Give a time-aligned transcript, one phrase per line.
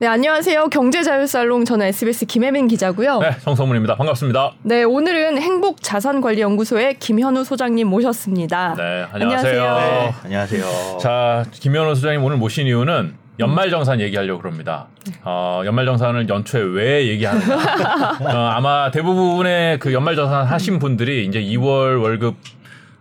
[0.00, 0.68] 네, 안녕하세요.
[0.68, 3.18] 경제자유살롱 저는 SBS 김혜민 기자고요.
[3.18, 3.96] 네, 정성문입니다.
[3.96, 4.52] 반갑습니다.
[4.62, 8.76] 네, 오늘은 행복자산관리연구소의 김현우 소장님 모셨습니다.
[8.78, 9.62] 네, 안녕하세요.
[9.62, 10.00] 안녕하세요.
[10.00, 10.98] 네, 안녕하세요.
[11.02, 14.86] 자, 김현우 소장님 오늘 모신 이유는 연말정산 얘기하려고 그럽니다.
[15.22, 18.16] 어, 연말정산을 연초에 왜 얘기하는가?
[18.24, 22.36] 어, 아마 대부분의 그 연말정산 하신 분들이 이제 2월 월급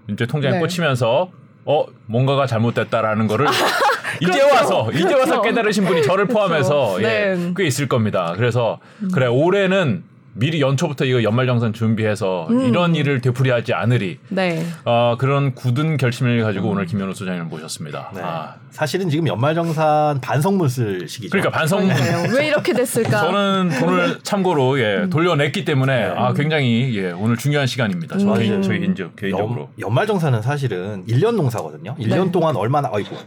[0.09, 0.59] 이제 통장에 네.
[0.59, 1.29] 꽂히면서
[1.63, 3.47] 어 뭔가가 잘못됐다라는 거를
[4.21, 4.53] 이제 그렇죠.
[4.53, 5.41] 와서 이제 와서 그렇죠.
[5.41, 7.03] 깨달으신 분이 저를 포함해서 그렇죠.
[7.03, 7.53] 예, 네.
[7.55, 8.33] 꽤 있을 겁니다.
[8.35, 8.79] 그래서
[9.13, 12.61] 그래 올해는 미리 연초부터 이거 연말정산 준비해서 음.
[12.61, 14.65] 이런 일을 되풀이하지 않으리 네.
[14.85, 18.11] 어, 그런 굳은 결심을 가지고 오늘 김현우 소장님을 모셨습니다.
[18.15, 18.21] 네.
[18.23, 21.31] 아, 사실은 지금 연말정산 반성문 쓸 시기죠.
[21.31, 21.87] 그러니까 반성.
[21.87, 21.95] 네,
[22.33, 23.21] 왜 이렇게 됐을까?
[23.21, 28.17] 저는 돈을 참고로 예, 돌려냈기 때문에 아, 굉장히 예, 오늘 중요한 시간입니다.
[28.17, 28.37] 저 음.
[28.37, 29.69] 개인, 저희 개인적, 개인적으로.
[29.79, 31.95] 연, 연말정산은 사실은 1년 농사거든요.
[31.99, 32.31] 1년 네.
[32.31, 33.17] 동안 얼마나 아이고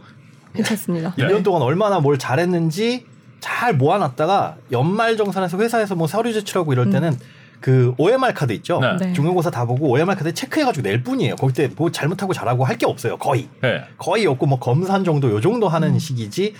[0.55, 1.13] 괜찮습니다.
[1.17, 1.25] 네.
[1.27, 3.05] 1년 동안 얼마나 뭘 잘했는지
[3.39, 7.17] 잘 모아놨다가 연말 정산에서 회사에서 뭐 서류 제출하고 이럴 때는
[7.59, 8.79] 그 OMR 카드 있죠.
[8.79, 8.95] 네.
[9.07, 9.13] 네.
[9.13, 11.35] 중간고사 다 보고 OMR 카드 체크해가지고 낼 뿐이에요.
[11.35, 13.17] 거기 때 뭐 잘못하고 잘하고 할 게 없어요.
[13.17, 13.83] 거의 예.
[13.97, 16.53] 거의 없고 뭐 검산 정도 요 정도 하는 시기지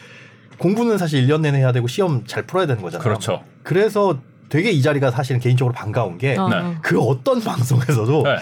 [0.58, 3.03] 공부는 사실 1년 내내 해야 되고 시험 잘 풀어야 되는 거잖아요.
[3.03, 3.44] 그렇죠.
[3.64, 6.47] 그래서 되게 이 자리가 사실은 개인적으로 반가운 게 어.
[6.47, 6.75] 네.
[6.81, 8.36] 그 어떤 방송에서도 네.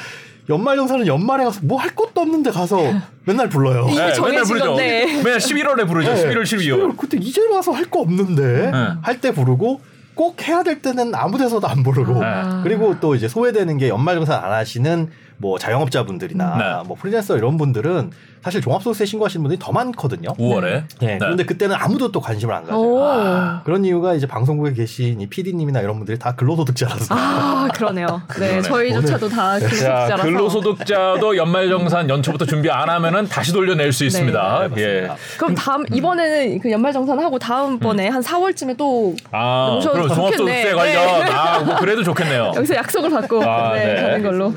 [0.50, 2.80] 연말정산은 연말에 가서 뭐 할 것도 없는데 가서
[3.26, 3.86] 맨날 불러요.
[3.88, 4.66] 이미 네, 맨날 부르죠.
[4.66, 5.06] 건데.
[5.24, 6.12] 맨날 11월에 부르죠.
[6.14, 6.98] 11월, 12월.
[6.98, 8.88] 그때 이제 와서 할 거 없는데 네.
[9.02, 9.82] 할때 부르고
[10.16, 12.62] 꼭 해야 될 때는 아무 데서도 안 부르고 아.
[12.64, 16.88] 그리고 또 이제 소외되는 게 연말정산 안 하시는 뭐 자영업자분들이나 네.
[16.88, 18.12] 뭐 프리랜서 이런 분들은
[18.44, 20.34] 사실 종합소득세 신고하시는 분들이 더 많거든요.
[20.34, 20.84] 5월에.
[21.00, 21.18] 네.
[21.20, 22.80] 그런데 그때는 아무도 또 관심을 안 가져요.
[22.80, 23.04] 오.
[23.04, 23.62] 아.
[23.64, 28.22] 그런 이유가 이제 방송국에 계신 이 PD님이나 이런 분들이 다 근로소득자라서 아, 그러네요.
[28.40, 30.24] 네, 저희조차도 다 자, 근로소득자라서.
[30.24, 34.70] 근로소득자도 연말정산 연초부터 준비 안 하면은 다시 돌려낼 수 있습니다.
[34.74, 35.12] 네, 예.
[35.38, 40.72] 그럼 다음 이번에는 그 연말정산 하고 다음 번에 한 4월쯤에 또 아, 오셔도 그럼 종합소득세
[40.72, 40.74] 좋겠네.
[40.74, 41.26] 관련.
[41.26, 41.32] 네.
[41.32, 42.54] 아, 뭐 그래도 좋겠네요.
[42.56, 44.02] 여기서 약속을 받고 아, 네, 네.
[44.02, 44.54] 가는 걸로.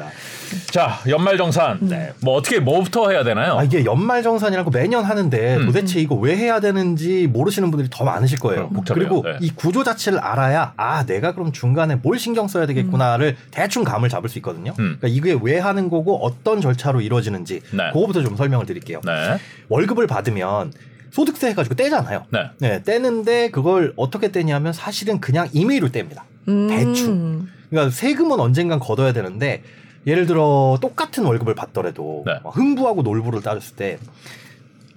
[0.71, 1.81] 자, 연말정산.
[2.21, 3.59] 뭐 어떻게, 뭐부터 해야 되나요?
[3.59, 5.67] 아, 이게 연말정산이라고 매년 하는데 음.
[5.67, 8.65] 도대체 이거 왜 해야 되는지 모르시는 분들이 더 많으실 거예요.
[8.65, 9.09] 어, 복잡해요.
[9.09, 9.37] 그리고 네.
[9.41, 14.29] 이 구조 자체를 알아야 아 내가 그럼 중간에 뭘 신경 써야 되겠구나를 대충 감을 잡을
[14.29, 14.73] 수 있거든요.
[14.79, 14.97] 음.
[15.01, 17.91] 그러니까 이게 왜 하는 거고 어떤 절차로 이루어지는지 네.
[17.93, 19.01] 그거부터 좀 설명을 드릴게요.
[19.05, 19.39] 네.
[19.69, 20.73] 월급을 받으면
[21.15, 22.25] 소득세 해가지고 떼잖아요.
[22.31, 22.51] 네.
[22.59, 26.23] 네, 떼는데 그걸 어떻게 떼냐면 사실은 그냥 임의로 뗍니다.
[26.49, 26.67] 음.
[26.67, 27.47] 대충.
[27.71, 29.63] 그러니까 세금은 언젠간 걷어야 되는데
[30.09, 32.33] 예를 들어 똑같은 월급을 받더라도 네.
[32.43, 33.99] 막 흥부하고 놀부를 따졌을 때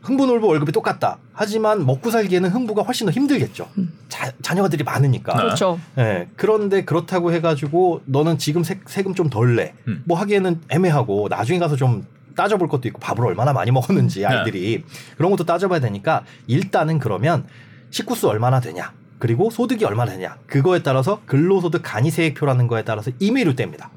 [0.02, 1.20] 흥부 놀부 월급이 똑같다.
[1.34, 3.68] 하지만 먹고 살기에는 흥부가 훨씬 더 힘들겠죠.
[4.10, 5.34] 자, 자녀들이 많으니까.
[5.36, 5.44] 네.
[5.44, 5.80] 그렇죠.
[6.00, 9.76] 예, 그런데 그렇다고 해가지고 너는 지금 세, 세금 좀 덜 내.
[9.88, 10.02] 음.
[10.06, 12.08] 뭐 하기에는 애매하고 나중에 가서 좀
[12.38, 14.86] 따져볼 것도 있고 밥을 얼마나 많이 먹었는지 아이들이
[15.18, 17.46] 그런 것도 따져봐야 되니까 일단은 그러면
[17.90, 18.94] 식구수 얼마나 되냐.
[19.20, 20.38] 그리고 소득이 얼마나 되냐.
[20.46, 23.90] 그거에 따라서 근로소득 간이세액표라는 거에 따라서 임의로 뗍니다.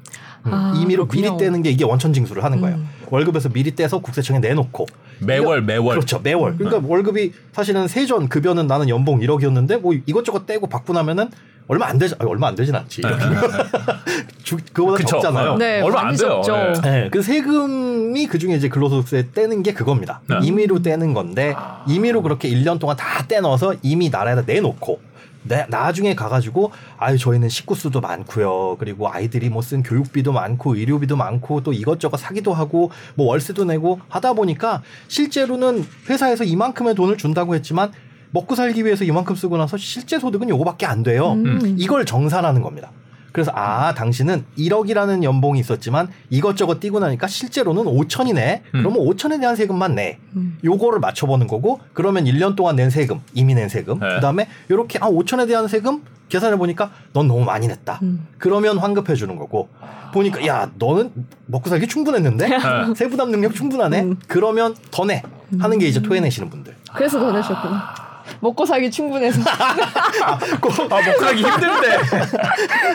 [0.47, 1.37] 음, 아, 임의로 그렇군요.
[1.37, 2.77] 미리 떼는 게 이게 원천 징수를 하는 거예요.
[2.77, 2.89] 음.
[3.11, 4.87] 월급에서 미리 떼서 국세청에 내놓고
[5.19, 5.95] 매월, 매월.
[5.95, 6.19] 그렇죠.
[6.19, 6.57] 매월.
[6.57, 11.29] 그러니까 월급이 사실은 세전 급여는 나는 연봉 1억이었는데 뭐 이것저것 떼고 받고 나면은
[11.71, 13.01] 얼마 안 되지 얼마 안 되진 않지.
[14.43, 15.07] 주- 그거보다 그쵸.
[15.21, 15.55] 적잖아요.
[15.55, 16.41] 네, 얼마 안 돼요.
[16.45, 16.81] 네.
[16.81, 20.19] 네, 그 세금이 그 중에 이제 근로소득세 떼는 게 그겁니다.
[20.27, 20.39] 네.
[20.43, 21.55] 임의로 떼는 건데
[21.87, 24.99] 임의로 그렇게 1년 동안 다 떼넣어서 이미 나라에다 내놓고
[25.43, 28.75] 나, 나중에 가가지고 아유 저희는 식구 수도 많고요.
[28.77, 34.01] 그리고 아이들이 뭐 쓴 교육비도 많고 의료비도 많고 또 이것저것 사기도 하고 뭐 월세도 내고
[34.09, 37.93] 하다 보니까 실제로는 회사에서 이만큼의 돈을 준다고 했지만
[38.31, 41.33] 먹고 살기 위해서 이만큼 쓰고 나서 실제 소득은 요거밖에 안 돼요.
[41.33, 41.75] 음.
[41.77, 42.91] 이걸 정산하는 겁니다.
[43.31, 48.61] 그래서 아 당신은 1억이라는 연봉이 있었지만 이것저것 띄고 나니까 실제로는 5천이네.
[48.75, 48.83] 음.
[48.83, 50.17] 그러면 5천에 대한 세금만 내.
[50.35, 50.57] 음.
[50.63, 54.15] 요거를 맞춰보는 거고 그러면 1년 동안 낸 세금 이미 낸 세금 네.
[54.15, 57.99] 그다음에 요렇게 아 5천에 대한 세금 계산해 보니까 넌 너무 많이 냈다.
[58.01, 58.27] 음.
[58.37, 59.69] 그러면 환급해 주는 거고
[60.13, 61.11] 보니까 야 너는
[61.45, 62.59] 먹고 살기 충분했는데 네.
[62.95, 64.01] 세부담 능력 충분하네.
[64.01, 64.17] 음.
[64.27, 65.21] 그러면 더 내.
[65.59, 66.73] 하는 게 이제 토해내시는 분들.
[66.93, 68.10] 그래서 더 내셨구나.
[68.39, 69.41] 먹고 살기 충분해서.
[69.49, 71.97] 아, 먹고 살기 힘든데.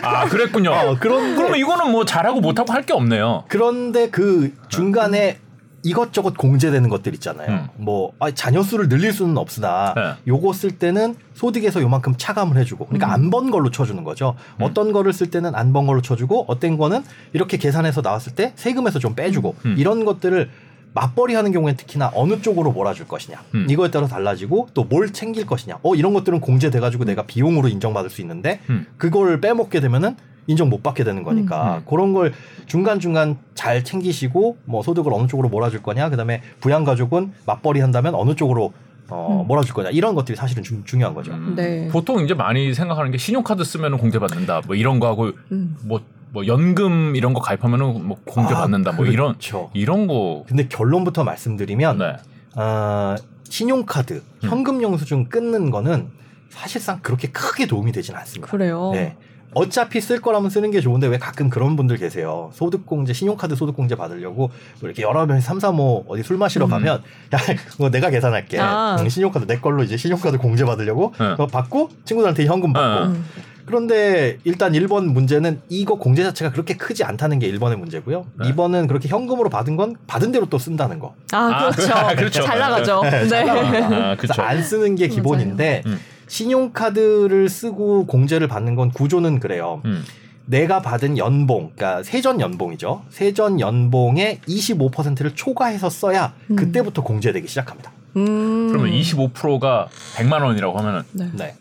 [0.03, 0.71] 아, 그랬군요.
[0.71, 3.43] 어, 그런데 그러면 이거는 뭐 잘하고 못하고 할 게 없네요.
[3.49, 5.39] 그런데 그 중간에
[5.83, 7.49] 이것저것 공제되는 것들 있잖아요.
[7.49, 7.67] 음.
[7.75, 10.13] 뭐 아, 자녀 수를 늘릴 수는 없으나 네.
[10.27, 12.87] 요거 쓸 때는 소득에서 요만큼 차감을 해주고 음.
[12.87, 14.35] 그러니까 안번 걸로 쳐주는 거죠.
[14.61, 18.99] 어떤 거를 쓸 때는 안 번 걸로 쳐주고 어떤 거는 이렇게 계산해서 나왔을 때 세금에서
[18.99, 19.75] 좀 빼주고 음.
[19.77, 20.49] 이런 것들을
[20.97, 23.67] 맞벌이 하는 경우에 특히나 어느 쪽으로 몰아줄 것이냐 음.
[23.69, 28.09] 이거에 따라 달라지고 또 뭘 챙길 것이냐 어 이런 것들은 공제돼 가지고 내가 비용으로 인정받을
[28.09, 28.85] 수 있는데 음.
[28.97, 30.15] 그걸 빼먹게 되면은
[30.47, 31.83] 인정 못 받게 되는 거니까 음.
[31.85, 32.31] 그런 걸
[32.67, 38.15] 중간 중간 잘 챙기시고 뭐 소득을 어느 쪽으로 몰아줄 거냐 그다음에 부양 가족은 맞벌이 한다면
[38.15, 38.71] 어느 쪽으로
[39.09, 41.33] 어, 몰아줄 거냐 이런 것들이 사실은 중, 중요한 거죠.
[41.33, 41.53] 음.
[41.55, 41.89] 네.
[41.89, 44.61] 보통 이제 많이 생각하는 게 신용카드 쓰면 공제 받는다.
[44.65, 45.75] 뭐 이런 거 하고 음.
[45.83, 46.01] 뭐,
[46.31, 48.91] 뭐 연금 이런 거 가입하면은 뭐 공제 아, 받는다.
[48.93, 49.69] 뭐 이런 그렇죠.
[49.73, 50.43] 이런 거.
[50.47, 52.15] 근데 결론부터 말씀드리면 네.
[52.55, 54.49] 어, 신용카드, 음.
[54.49, 56.09] 현금 영수증 끊는 거는
[56.49, 58.51] 사실상 그렇게 크게 도움이 되진 않습니다.
[58.51, 58.91] 그래요.
[58.93, 59.15] 네.
[59.53, 62.49] 어차피 쓸 거라면 쓰는 게 좋은데 왜 가끔 그런 분들 계세요.
[62.53, 64.51] 소득공제, 신용카드 소득공제 받으려고 뭐
[64.81, 66.69] 이렇게 여러 명이 삼삼오 어디 술 마시러 음.
[66.69, 67.01] 가면
[67.33, 67.37] 야,
[67.69, 68.59] 그거 내가 계산할게.
[68.59, 68.97] 아.
[68.99, 71.29] 응, 신용카드 내 걸로 이제 신용카드 공제 받으려고 네.
[71.31, 73.13] 그거 받고 친구들한테 현금 받고.
[73.13, 73.19] 네.
[73.67, 73.87] 음.
[73.87, 78.25] 그런데 일단 1번 문제는 이거 공제 자체가 그렇게 크지 않다는 게 1번의 문제고요.
[78.39, 78.51] 네.
[78.51, 81.13] 2번은 그렇게 현금으로 받은 건 받은 대로 또 쓴다는 거.
[81.33, 81.93] 아, 아, 그렇죠.
[82.15, 82.43] 그렇죠.
[82.43, 83.01] 잘 나가죠.
[83.03, 83.83] 네, 잘 네.
[83.83, 84.41] 아, 그렇죠.
[84.41, 85.99] 안 쓰는 게 기본인데 음.
[86.27, 89.81] 신용카드를 쓰고 공제를 받는 건 구조는 그래요.
[89.85, 90.03] 음.
[90.45, 93.03] 내가 받은 연봉, 그러니까 세전 연봉이죠.
[93.09, 96.55] 세전 연봉의 25%를 초과해서 써야 음.
[96.55, 97.91] 그때부터 공제되기 시작합니다.
[98.15, 98.69] 음.
[98.69, 101.29] 그러면 25%가 100만 원이라고 하면은 네.
[101.33, 101.55] 네.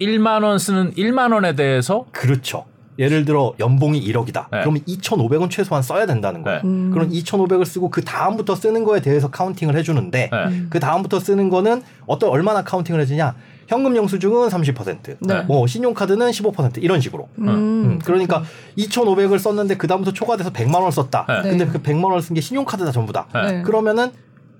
[0.00, 2.64] 101만 원 쓰는 1만 원에 대해서 그렇죠.
[2.98, 4.46] 예를 들어 연봉이 1억이다.
[4.50, 4.60] 네.
[4.60, 6.60] 그러면 2,500은 최소한 써야 된다는 거예요.
[6.62, 6.68] 네.
[6.68, 6.90] 음.
[6.92, 10.44] 그럼 2,500을 쓰고 그 다음부터 쓰는 거에 대해서 counting을 해주는데 네.
[10.46, 10.66] 음.
[10.70, 13.34] 그 다음부터 쓰는 거는 어떤 얼마나 counting을 해주냐?
[13.66, 15.40] 현금 영수증은 30%, 네.
[15.42, 17.28] 뭐 신용카드는 15% 이런 식으로.
[17.38, 17.48] 음.
[17.48, 18.44] 음, 그러니까
[18.76, 21.24] 2,500을 썼는데 그 다음부터 초과돼서 100만 원을 썼다.
[21.26, 21.48] 네.
[21.48, 21.70] 근데 네.
[21.72, 23.26] 그 100만 원을 쓴게 신용카드다 전부다.
[23.64, 24.12] 그러면은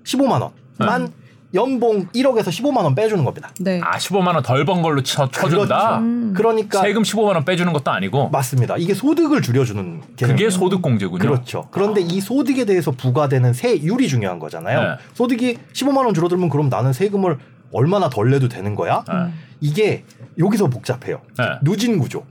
[0.03, 0.49] 15만
[0.79, 1.11] 원만
[1.53, 3.49] 연봉 1억에서 15만 원 빼주는 겁니다.
[3.59, 3.79] 네.
[3.83, 5.65] 아 15만 원 덜 번 걸로 쳐, 쳐준다.
[5.65, 5.95] 그렇죠.
[6.03, 6.33] 음.
[6.35, 8.75] 그러니까 세금 15만 원 빼주는 것도 아니고 맞습니다.
[8.77, 10.49] 이게 소득을 줄여주는 그게 개념이에요.
[10.49, 11.19] 소득 공제군요.
[11.19, 11.67] 그렇죠.
[11.71, 14.81] 그런데 이 소득에 대해서 부과되는 세율이 중요한 거잖아요.
[14.81, 14.87] 네.
[15.13, 17.37] 소득이 15만 원 줄어들면 그럼 나는 세금을
[17.71, 19.03] 얼마나 덜 내도 되는 거야?
[19.07, 19.13] 네.
[19.61, 20.03] 이게
[20.37, 21.21] 여기서 복잡해요.
[21.37, 21.45] 네.
[21.63, 22.23] 누진 구조.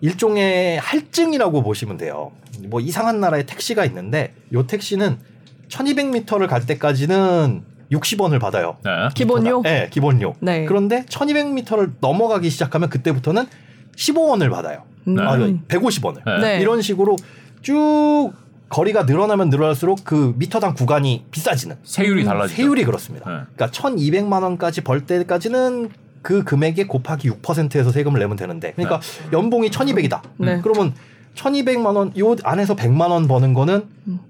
[0.00, 2.32] 일종의 할증이라고 보시면 돼요.
[2.68, 5.18] 뭐 이상한 나라의 택시가 있는데 요 택시는
[5.68, 7.64] 1200m를 갈 때까지는
[7.98, 8.76] 60원을 받아요.
[8.84, 8.90] 네.
[9.14, 9.62] 기본요?
[9.62, 10.34] 네, 기본료.
[10.40, 10.64] 네.
[10.64, 13.46] 그런데 1200m를 넘어가기 시작하면 그때부터는
[13.96, 14.82] 15원을 받아요.
[15.08, 15.18] 음.
[15.18, 16.24] 아, 150원을.
[16.24, 16.38] 네.
[16.40, 16.60] 네.
[16.60, 17.16] 이런 식으로
[17.62, 18.32] 쭉
[18.68, 22.56] 거리가 늘어나면 늘어날수록 그 미터당 구간이 비싸지는 세율이 달라지죠.
[22.56, 23.30] 세율이 그렇습니다.
[23.30, 23.40] 네.
[23.54, 25.90] 그러니까 1,200만 원까지 벌 때까지는
[26.22, 29.00] 그 금액에 곱하기 6%에서 세금을 내면 되는데 그러니까
[29.32, 30.22] 연봉이 1,200이다.
[30.38, 30.60] 네.
[30.62, 30.94] 그러면
[31.34, 33.82] 1,200만 원, 요 안에서 100만 원 버는 거는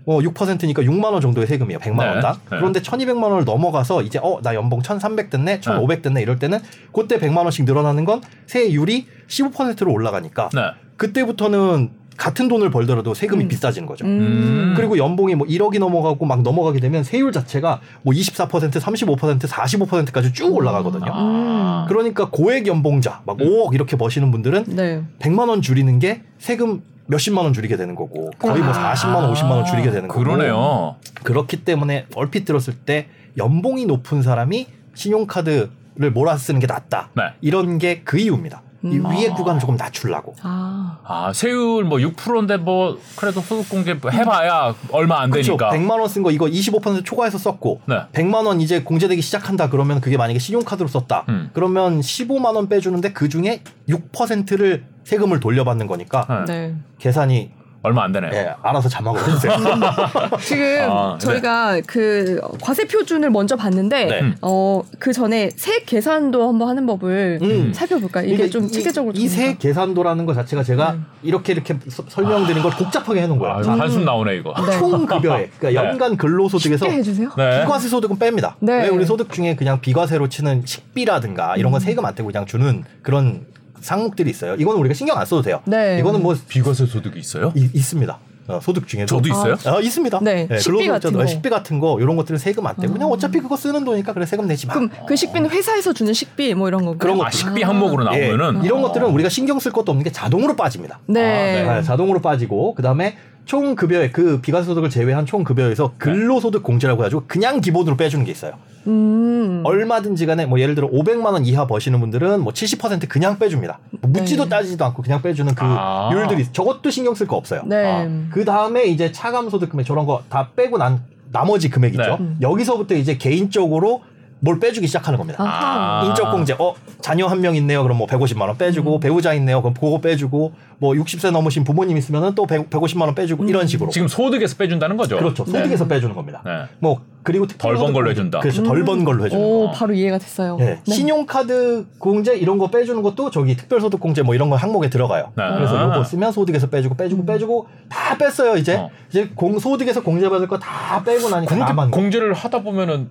[0.07, 1.79] 어 6%니까 6만 원 정도의 세금이에요.
[1.79, 2.07] 100만 네.
[2.09, 2.33] 원당.
[2.51, 2.57] 네.
[2.59, 6.59] 그런데 1,200만 원을 넘어가서 이제 어 나 연봉 1,300 됐네, 1,500 됐네 이럴 때는
[6.93, 10.61] 그때 100만 원씩 늘어나는 건 세율이 15%로 올라가니까 네.
[10.97, 13.49] 그때부터는 같은 돈을 벌더라도 세금이 음.
[13.49, 14.05] 비싸지는 거죠.
[14.07, 14.75] 음.
[14.77, 20.55] 그리고 연봉이 뭐 1억이 넘어가고 막 넘어가게 되면 세율 자체가 뭐 24%, 35%, 45%까지 쭉
[20.55, 21.07] 올라가거든요.
[21.13, 21.87] 아.
[21.89, 25.03] 그러니까 고액 연봉자 막 5억 이렇게 버시는 분들은 네.
[25.19, 29.51] 100만 원 줄이는 게 세금 몇십만 원 줄이게 되는 거고 거의 뭐 40만 원, 50만
[29.51, 30.97] 원 줄이게 되는 거고 그러네요.
[31.23, 35.71] 그렇기 때문에 얼핏 들었을 때 연봉이 높은 사람이 신용카드를
[36.13, 37.11] 몰아 쓰는 게 낫다.
[37.15, 37.23] 네.
[37.41, 38.63] 이런 게 그 이유입니다.
[38.85, 39.07] 이 음.
[39.07, 39.35] 위에 아.
[39.35, 40.35] 구간 조금 낮추려고.
[40.43, 40.99] 아.
[41.05, 45.57] 아 세율 뭐 6%인데 뭐 그래도 소득 공제 해봐야 얼마 안 그렇죠.
[45.57, 45.71] 되니까.
[45.71, 48.03] 100만 원 쓴 거 이거 25% 초과해서 썼고 네.
[48.13, 51.25] 100만 원 이제 공제되기 시작한다 그러면 그게 만약에 신용카드로 썼다.
[51.31, 51.51] 음.
[51.55, 56.53] 그러면 15만 원 빼주는데 그 중에 6%를 세금을 돌려받는 거니까 네.
[56.69, 56.75] 네.
[56.99, 57.53] 계산이
[57.85, 58.31] 얼마 안 되네.
[58.33, 59.53] 예, 알아서 자막으로 해주세요.
[60.41, 61.27] 지금 아, 네.
[61.27, 64.21] 저희가 그 과세 표준을 먼저 봤는데 네.
[64.23, 64.35] 음.
[64.41, 67.73] 어그 전에 세액 계산도 한번 하는 법을 음.
[67.75, 68.27] 살펴볼까요?
[68.27, 70.99] 이게 좀 체계적으로 이세 계산도라는 것 자체가 제가 네.
[71.23, 73.57] 이렇게 이렇게 서- 설명드린 걸 복잡하게 해놓은 거예요.
[73.57, 74.55] 아, 이거 한숨 나오네 이거.
[74.67, 74.79] 네.
[74.79, 75.89] 총 급여액, 그러니까 네.
[75.91, 77.33] 연간 근로소득에서 쉽게 해주세요.
[77.37, 77.61] 네.
[77.61, 78.55] 비과세 소득은 뺍니다.
[78.61, 78.85] 네.
[78.85, 81.85] 왜 우리 소득 중에 그냥 비과세로 치는 식비라든가 이런 건 음.
[81.85, 83.45] 세금 안 떼고 그냥 주는 그런
[83.85, 84.55] 상목들이 있어요.
[84.55, 85.61] 이거는 우리가 신경 안 써도 돼요.
[85.67, 85.99] 네.
[86.01, 87.53] 이거는 뭐 비과세 소득이 있어요?
[87.55, 88.19] 이- 있습니다.
[88.47, 89.55] 어, 소득 중에도 저도 있어요?
[89.75, 90.21] 어, 있습니다.
[90.21, 91.27] 네, 식비 근로소득자도 같은 거.
[91.27, 93.13] 식비 같은 거 이런 것들은 세금 안 떼고 그냥 아.
[93.13, 94.75] 어차피 그거 쓰는 돈이니까 그래 세금 내지 마.
[94.75, 98.29] 그럼 그 식비는 회사에서 주는 식비 뭐 이런 거 그런 거 아, 식비 항목으로 예,
[98.29, 101.01] 나오면은 이런 것들은 우리가 신경 쓸 것도 없는 게 자동으로 빠집니다.
[101.07, 101.67] 네.
[101.67, 107.03] 아, 네, 자동으로 빠지고 그다음에 총 급여액 그 비과세 소득을 제외한 총 급여에서 근로소득 공제라고
[107.03, 108.55] 해가지고 그냥 기본으로 빼주는 게 있어요.
[108.87, 109.63] 음.
[109.65, 113.79] 얼마든지 간에 뭐 예를 들어 500만 원 이하 버시는 분들은 뭐 70% 그냥 빼줍니다.
[114.01, 114.49] 뭐 묻지도 네.
[114.51, 116.11] 따지지도 않고 그냥 빼주는 그 아.
[116.13, 117.63] 율들이 저것도 신경 쓸 거 없어요.
[117.67, 117.87] 네.
[117.87, 122.19] 아, 그 다음에 이제 차감 소득 금액 저런 거 다 빼고 난 나머지 금액 있죠.
[122.21, 122.35] 네.
[122.41, 124.03] 여기서부터 이제 개인적으로
[124.45, 125.43] 뭘 빼주기 시작하는 겁니다.
[125.43, 126.01] 아하.
[126.03, 126.05] 아.
[126.05, 126.55] 인적 공제.
[126.59, 127.83] 어, 자녀 한 명 있네요.
[127.83, 128.57] 그럼 뭐 150만 원 음.
[128.59, 129.61] 빼주고 배우자 있네요.
[129.63, 133.49] 그럼 그거 빼주고 뭐 60세 넘으신 부모님 있으면은 또 100, 150만 원 빼주고 음.
[133.49, 133.91] 이런 식으로.
[133.91, 135.17] 지금 소득에서 빼준다는 거죠.
[135.17, 135.45] 그렇죠.
[135.45, 136.43] 소득에서 빼주는 겁니다.
[136.45, 136.51] 네.
[136.79, 138.41] 뭐 그리고 덜 번 걸로 해준다.
[138.41, 138.63] 그렇죠.
[138.63, 139.73] 덜번 걸로 해주는 오 거.
[139.73, 140.59] 바로 이해가 됐어요.
[140.61, 140.93] 예, 네.
[140.93, 145.33] 신용카드 공제 이런 거 빼주는 것도 저기 특별소득 공제 뭐 이런 거 항목에 들어가요.
[145.37, 145.43] 네.
[145.57, 145.85] 그래서 아.
[145.85, 148.91] 요거 쓰면 소득에서 빼주고 빼주고 빼주고 다 뺐어요 이제 어.
[149.11, 153.09] 이제 공 소득에서 공제 받을 거 다 빼고 나니까 나만 공제를 하다 보면은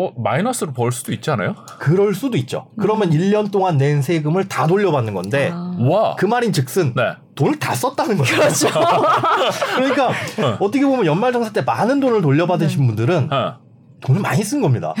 [0.00, 1.56] 어 마이너스로 벌 수도 있지 않아요?
[1.80, 2.68] 그럴 수도 있죠.
[2.78, 5.74] 그러면 1년 동안 낸 세금을 다 돌려받는 건데 아.
[5.80, 6.14] 와.
[6.14, 7.02] 그 말인 즉슨 네.
[7.34, 8.36] 돈을 다 썼다는 거죠.
[9.74, 10.12] 그러니까
[10.60, 13.58] 어떻게 보면 연말정산 때 많은 돈을 돌려받으신 분들은 어.
[14.00, 14.94] 돈을 많이 쓴 겁니다.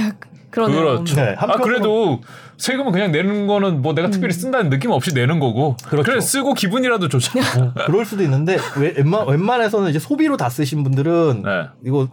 [0.50, 0.80] 그러네요.
[0.80, 1.14] 그렇죠.
[1.14, 2.20] 네, 아 그래도
[2.56, 5.76] 세금은 그냥 내는 거는 뭐 내가 특별히 쓴다는 느낌 없이 내는 거고.
[5.84, 6.10] 그렇죠.
[6.10, 7.74] 래 쓰고 기분이라도 좋잖아.
[7.86, 11.50] 그럴 수도 있는데 왜- 웬만, 웬만해서는 이제 소비로 다 쓰신 분들은 네.
[11.84, 12.08] 이거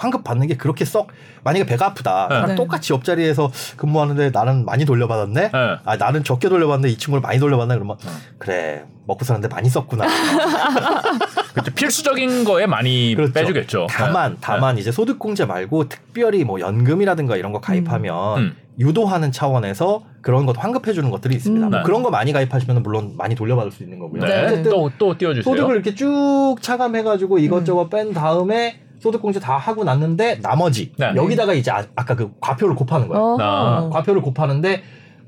[0.00, 1.08] 환급 받는 게 그렇게 썩
[1.44, 2.34] 만약에 배가 아프다 네.
[2.34, 2.54] 나랑 네.
[2.56, 5.50] 똑같이 옆자리에서 근무하는데 나는 많이 돌려받았네 네.
[5.52, 7.96] 아 나는 적게 돌려받는데 이 친구를 많이 돌려받네 그러면
[8.38, 10.06] 그래 먹고 사는데 많이 썼구나
[11.52, 11.74] 그렇죠.
[11.74, 13.32] 필수적인 거에 많이 그렇죠.
[13.32, 13.86] 빼주겠죠.
[13.90, 14.38] 다만 네.
[14.40, 18.56] 다만 이제 소득공제 말고 특별히 뭐 연금이라든가 이런 거 가입하면 음.
[18.78, 21.70] 유도하는 차원에서 그런 것 환급해 주는 것들이 있습니다 음.
[21.70, 21.84] 뭐 네.
[21.84, 24.44] 그런 거 많이 가입하시면 물론 많이 돌려받을 수 있는 거고요 네.
[24.46, 25.42] 어쨌든 또 또 띄워주세요.
[25.42, 31.12] 소득을 이렇게 쭉 차감해가지고 이것저것 뺀 다음에 소득공제 다 하고 났는데 나머지 네.
[31.16, 33.22] 여기다가 이제 아, 까그 과표를 곱하는 거예요.
[33.22, 33.38] 어.
[33.40, 33.88] 아.
[33.90, 34.82] 과표를 곱하는데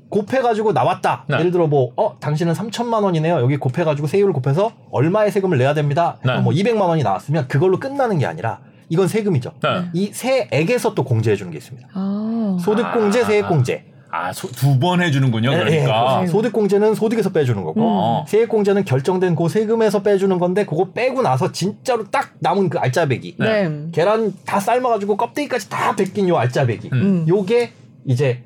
[0.09, 1.25] 곱해가지고 나왔다.
[1.27, 1.39] 네.
[1.39, 3.41] 예를 들어 뭐, 어, 당신은 3천만 원이네요.
[3.41, 6.17] 여기 곱해가지고 세율을 곱해서 얼마의 세금을 내야 됩니다.
[6.23, 6.37] 네.
[6.39, 9.53] 뭐 200만 원이 나왔으면 그걸로 끝나는 게 아니라 이건 세금이죠.
[9.63, 9.89] 네.
[9.93, 11.87] 이 세액에서 또 공제해 주는 게 있습니다.
[11.93, 12.57] 아.
[12.61, 13.25] 소득공제, 아.
[13.25, 13.92] 세액공제.
[14.15, 15.51] 아 두 번 해주는군요.
[15.51, 16.17] 예, 예, 그러니까.
[16.17, 16.31] 그렇죠.
[16.31, 17.81] 소득 공제는 소득에서 빼주는 거고
[18.21, 18.25] 음.
[18.27, 23.37] 세액 공제는 결정된 그 세금에서 빼주는 건데 그거 빼고 나서 진짜로 딱 남은 그 알짜배기
[23.39, 23.87] 네.
[23.91, 27.25] 계란 다 삶아가지고 껍데기까지 다 벗긴 요 알짜배기 음.
[27.27, 27.71] 요게
[28.05, 28.43] 이제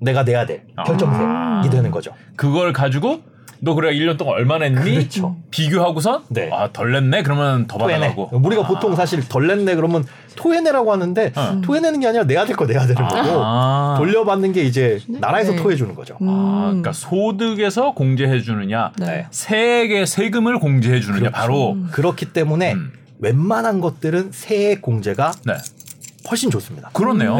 [0.00, 0.84] 내가 내야 될 아.
[0.84, 2.12] 결정세이 되는 거죠.
[2.36, 3.20] 그걸 가지고
[3.64, 4.94] 너 그래 1년 동안 얼마 냈니?
[4.94, 5.36] 그렇죠.
[5.50, 6.50] 비교하고선 네.
[6.52, 7.78] 아덜 냈네 그러면 더.
[7.78, 10.04] 받아가고 우리가 보통 사실 덜 냈네 그러면
[10.36, 11.60] 토해내라고 하는데 어.
[11.62, 13.94] 토해내는 게 아니라 내야 될 거 내야 되는 거고 아.
[13.98, 15.56] 돌려받는 게 이제 나라에서 네.
[15.62, 16.16] 토해주는 거죠.
[16.20, 16.28] 음.
[16.28, 19.26] 아, 그러니까 소득에서 공제해 주느냐, 네.
[19.30, 21.32] 세액의 세금을 공제해 주느냐 그렇죠.
[21.36, 22.92] 바로 그렇기 때문에 음.
[23.20, 25.54] 웬만한 것들은 세액 공제가 네
[26.30, 26.90] 훨씬 좋습니다.
[26.92, 27.36] 그렇네요.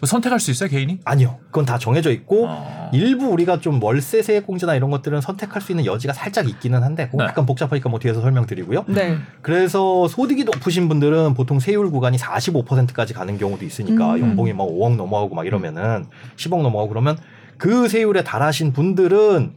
[0.00, 0.04] 네.
[0.04, 0.06] 음.
[0.06, 1.00] 선택할 수 있어요 개인이?
[1.04, 1.38] 아니요.
[1.46, 2.90] 그건 다 정해져 있고 어.
[2.92, 7.06] 일부 우리가 좀 월세 세액 공제나 이런 것들은 선택할 수 있는 여지가 살짝 있기는 한데
[7.06, 7.30] 그건 네.
[7.30, 8.84] 약간 복잡하니까 뭐 뒤에서 설명드리고요.
[8.88, 9.18] 네.
[9.42, 14.20] 그래서 소득이 높으신 분들은 보통 세율 구간이 45%까지 가는 경우도 있으니까 음.
[14.20, 17.18] 연봉이 막 5억 넘어가고 막 이러면은 10억 넘어가고 그러면
[17.56, 19.52] 그 세율에 달하신 분들은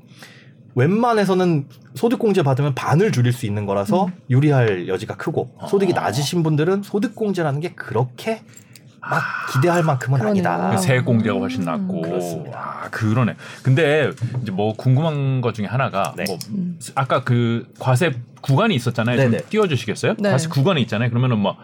[0.73, 4.11] 웬만해서는 소득공제 받으면 반을 줄일 수 있는 거라서 음.
[4.29, 6.01] 유리할 여지가 크고 소득이 아.
[6.01, 8.41] 낮으신 분들은 소득공제라는 게 그렇게
[9.01, 10.47] 막 기대할 만큼은 그러네요.
[10.47, 10.77] 아니다.
[10.77, 11.65] 세액 공제가 훨씬 음.
[11.65, 12.59] 낮고 그렇습니다.
[12.59, 13.35] 아 그러네.
[13.63, 16.23] 근데 이제 뭐 궁금한 것 중에 하나가 네.
[16.27, 16.79] 뭐 음.
[16.93, 19.17] 아까 그 과세 구간이 있었잖아요.
[19.17, 19.43] 좀 네네.
[19.49, 20.15] 띄워 주시겠어요?
[20.19, 20.29] 네.
[20.29, 21.09] 과세 구간이 있잖아요.
[21.09, 21.57] 그러면은 뭐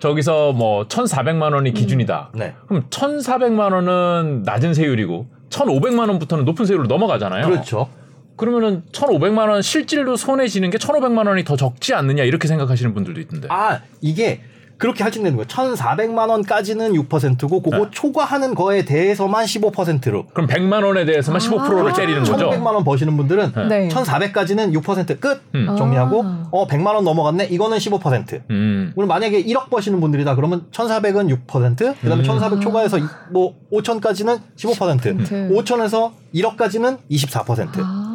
[0.00, 2.30] 저기서 뭐 1,400만 원이 기준이다.
[2.34, 2.54] 네.
[2.66, 7.46] 그럼 1,400만 원은 낮은 세율이고 1,500만 원부터는 높은 세율로 넘어가잖아요.
[7.46, 7.88] 그렇죠.
[8.36, 13.20] 그러면은 1,500만 원 실질로 손해 지는 게 1,500만 원이 더 적지 않느냐 이렇게 생각하시는 분들도
[13.20, 13.46] 있던데.
[13.50, 14.40] 아 이게
[14.82, 15.46] 그렇게 할증되는 거예요.
[15.46, 17.86] 1,400만 원까지는 6%고 그거 네.
[17.92, 20.26] 초과하는 거에 대해서만 15%로.
[20.34, 22.50] 그럼 100만 원에 대해서만 15%를 때리는 거죠.
[22.50, 23.88] 1,500만 원 버시는 분들은 네.
[23.88, 25.76] 1,400까지는 6%끝 음.
[25.78, 26.48] 정리하고 아.
[26.50, 27.44] 어 100만 원 넘어갔네.
[27.44, 28.42] 이거는 15%.
[28.50, 28.90] 음.
[28.96, 30.34] 그럼 만약에 1억 버시는 분들이다.
[30.34, 32.24] 그러면 1,400은 6%, 그다음에 음.
[32.24, 35.50] 1,400 초과해서 이- 뭐 5,000까지는 15%, 음.
[35.54, 37.68] 5,000에서 1억까지는 24%.
[37.84, 38.11] 아.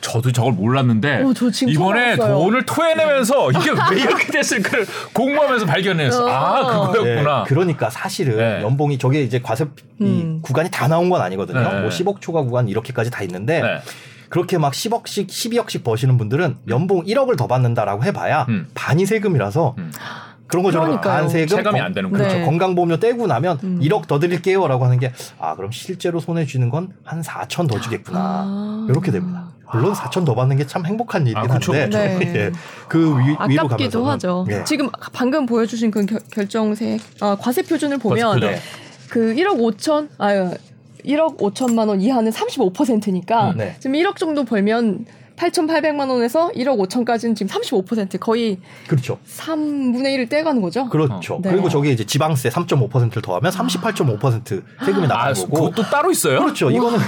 [0.00, 2.38] 저도 저걸 몰랐는데 어, 저 지금 이번에 알았어요.
[2.38, 6.28] 돈을 토해내면서 이게 왜 이렇게 됐을까를 공부하면서 발견했어.
[6.28, 6.90] 아 어.
[6.90, 7.44] 그거였구나.
[7.44, 8.62] 네, 그러니까 사실은 네.
[8.62, 9.64] 연봉이 저게 이제 과세
[10.00, 10.40] 이 음.
[10.42, 11.60] 구간이 다 나온 건 아니거든요.
[11.60, 11.80] 네.
[11.80, 13.80] 뭐 10억 초과 구간 이렇게까지 다 있는데 네.
[14.30, 18.68] 그렇게 막 10억씩 12억씩 버시는 분들은 연봉 1억을 더 받는다라고 해봐야 음.
[18.74, 19.92] 반이 세금이라서 음.
[20.50, 20.80] 그런 거죠.
[20.80, 21.20] 그러니까요.
[21.20, 22.36] 반 세금 체감이 건- 안 되는 그렇죠.
[22.36, 22.44] 네.
[22.44, 23.80] 건강보험료 떼고 나면 음.
[23.80, 28.18] 1억 더 드릴게요라고 하는 게 아 그럼 실제로 손해 쥐는 건 한 4천 더 주겠구나
[28.20, 28.86] 아.
[28.90, 29.48] 이렇게 됩니다.
[29.72, 32.18] 물론 4천 더 받는 게 참 행복한 일이긴 아, 그쵸, 한데.
[32.18, 32.34] 네.
[32.36, 32.52] 예.
[32.88, 34.44] 그 위, 위로 가면서 하죠.
[34.50, 34.64] 예.
[34.64, 38.58] 지금 방금 보여주신 그 결, 결정세 아, 과세 표준을 보면 네.
[39.08, 40.50] 그 1억 5천 아유
[41.04, 43.76] 1억 5천만 원 이하는 35%니까 음, 네.
[43.78, 45.06] 지금 1억 정도 벌면
[45.40, 49.18] 8,800만 원에서 1억 5천까지는 지금 35% 거의 그렇죠.
[49.38, 50.88] 3분의 1을 떼가는 거죠.
[50.90, 51.40] 그렇죠.
[51.42, 51.50] 네.
[51.50, 55.70] 그리고 저기 이제 지방세 3.5%를 더하면 38.5% 세금이 아 나가는 거고.
[55.70, 56.40] 그것도 따로 있어요?
[56.40, 56.70] 그렇죠.
[56.70, 56.98] 이거는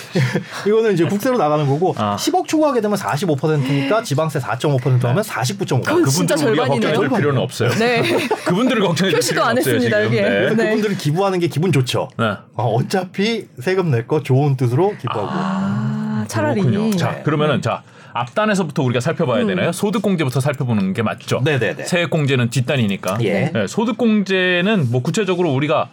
[0.66, 2.16] 이거는 이제 국세로 나가는 거고 아.
[2.16, 5.84] 10억 초과하게 되면 45%니까 지방세 4.5% 하면 49.5%.
[5.84, 6.92] 그건 진짜 그분들 우리가 절반이네요.
[6.92, 7.70] 걱정해 줄 필요는 없어요.
[7.70, 8.02] 네.
[8.44, 9.78] 그분들을 걱정해 줄 표시도 필요는 안 없어요.
[10.10, 10.54] 네.
[10.54, 10.64] 네.
[10.70, 12.08] 그분들은 기부하는 게 기분 좋죠.
[12.18, 12.24] 네.
[12.54, 15.89] 어, 어차피 세금 낼 거 좋은 뜻으로 기부하고.
[16.30, 16.90] 아, 차라리 그렇군요.
[16.96, 17.22] 자, 네.
[17.22, 17.82] 그러면은 자
[18.12, 19.72] 앞단에서부터 우리가 살펴봐야 되나요?
[19.72, 21.40] 소득공제부터 살펴보는 게 맞죠?
[21.44, 21.84] 네네네.
[21.84, 23.18] 세액공제는 뒷단이니까.
[23.22, 23.50] 예.
[23.52, 25.88] 네, 소득공제는 뭐 구체적으로 우리가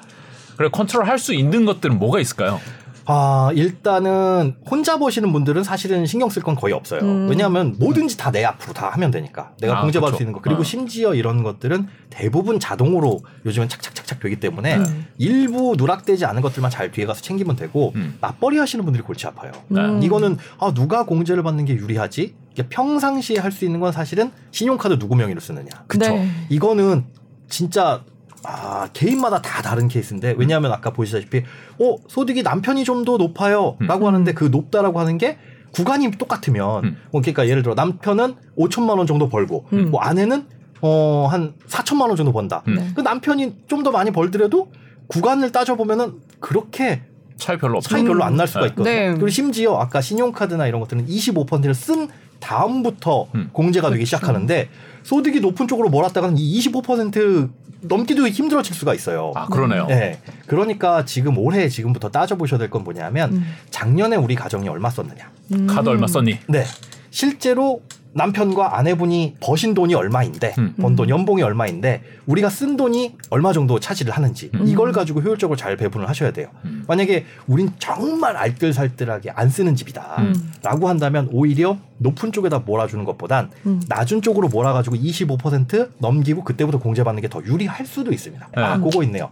[0.57, 2.59] 그래 컨트롤 할 수 있는 것들은 뭐가 있을까요?
[3.09, 7.01] 아, 일단은 혼자 버시는 분들은 사실은 신경 쓸 건 거의 없어요.
[7.01, 7.27] 음.
[7.29, 9.53] 왜냐하면 뭐든지 다 내 앞으로 다 하면 되니까.
[9.61, 10.17] 내가 아, 공제받을 그쵸.
[10.17, 10.41] 수 있는 거.
[10.41, 10.63] 그리고 어.
[10.63, 15.05] 심지어 이런 것들은 대부분 자동으로 요즘은 착착착착 착착 되기 때문에 음.
[15.17, 18.17] 일부 누락되지 않은 것들만 잘 뒤에 가서 챙기면 되고 음.
[18.21, 19.51] 맞벌이 하시는 분들이 골치 아파요.
[19.71, 20.01] 음.
[20.03, 22.35] 이거는 아 누가 공제를 받는 게 유리하지?
[22.69, 25.67] 평상시에 할 수 있는 건 사실은 신용카드 누구 명의로 쓰느냐.
[25.87, 26.09] 그쵸.
[26.09, 26.29] 네.
[26.49, 27.05] 이거는
[27.49, 28.03] 진짜
[28.49, 31.43] 아 개인마다 다 다른 케이스인데 왜냐하면 아까 보시다시피
[31.79, 34.07] 어 소득이 남편이 좀 더 높아요라고 음.
[34.07, 35.37] 하는데 그 높다라고 하는 게
[35.71, 36.97] 구간이 똑같으면 음.
[37.11, 39.91] 어, 그러니까 예를 들어 남편은 5천만 원 정도 벌고 음.
[39.91, 40.45] 뭐 아내는
[40.81, 42.63] 어한 4천만 원 정도 번다.
[42.67, 42.75] 음.
[42.75, 42.87] 네.
[42.95, 44.71] 그 남편이 좀 더 많이 벌더라도
[45.07, 47.03] 구간을 따져 보면은 그렇게
[47.37, 47.89] 차이 별로 없어.
[47.89, 48.67] 차이 별로 안 날 수가 네.
[48.67, 48.95] 있거든요.
[48.95, 49.11] 네.
[49.11, 52.07] 그리고 심지어 아까 신용카드나 이런 것들은 25%를 쓴
[52.39, 53.49] 다음부터 음.
[53.53, 54.05] 공제가 되기.
[54.05, 54.69] 시작하는데
[55.03, 57.49] 소득이 높은 쪽으로 몰았다가는 이25%
[57.81, 59.31] 넘기도 힘들어질 수가 있어요.
[59.35, 59.85] 아 그러네요.
[59.87, 60.19] 네.
[60.47, 63.45] 그러니까 지금 올해 지금부터 따져보셔야 될 건 뭐냐면 음.
[63.69, 65.31] 작년에 우리 가정이 얼마 썼느냐.
[65.53, 65.67] 음.
[65.67, 66.39] 카드 얼마 썼니?
[66.49, 66.65] 네.
[67.11, 67.81] 실제로
[68.17, 70.73] 남편과 아내분이 버신 돈이 얼마인데 음.
[70.81, 74.67] 번돈 연봉이 얼마인데 우리가 쓴 돈이 얼마 정도 차지를 하는지 음.
[74.67, 76.47] 이걸 가지고 효율적으로 잘 배분을 하셔야 돼요.
[76.65, 76.83] 음.
[76.87, 80.51] 만약에 우린 정말 알뜰살뜰하게 안 쓰는 집이다 음.
[80.63, 83.81] 라고 한다면 오히려 높은 쪽에다 몰아주는 것보단 음.
[83.87, 88.49] 낮은 쪽으로 몰아가지고 25% 넘기고 그때부터 공제받는 게 더 유리할 수도 있습니다.
[88.55, 88.83] 아, 네.
[88.83, 89.29] 그거 있네요.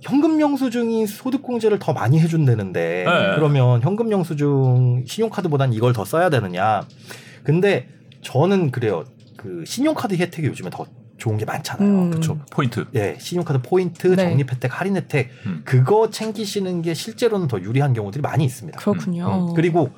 [0.00, 3.34] 현금 영수증이 소득 공제를 더 많이 해준다는데 네.
[3.36, 6.82] 그러면 현금 영수증 신용카드보단 이걸 더 써야 되느냐?
[7.44, 7.88] 근데
[8.22, 9.04] 저는 그래요.
[9.36, 10.86] 그 신용카드 혜택이 요즘에 더
[11.18, 11.88] 좋은 게 많잖아요.
[11.88, 12.10] 음.
[12.10, 12.38] 그렇죠.
[12.50, 12.84] 포인트.
[12.94, 14.30] 예, 신용카드 포인트, 네.
[14.30, 15.62] 적립 혜택, 할인 혜택 음.
[15.64, 18.78] 그거 챙기시는 게 실제로는 더 유리한 경우들이 많이 있습니다.
[18.78, 19.50] 그렇군요.
[19.50, 19.90] 음, 그리고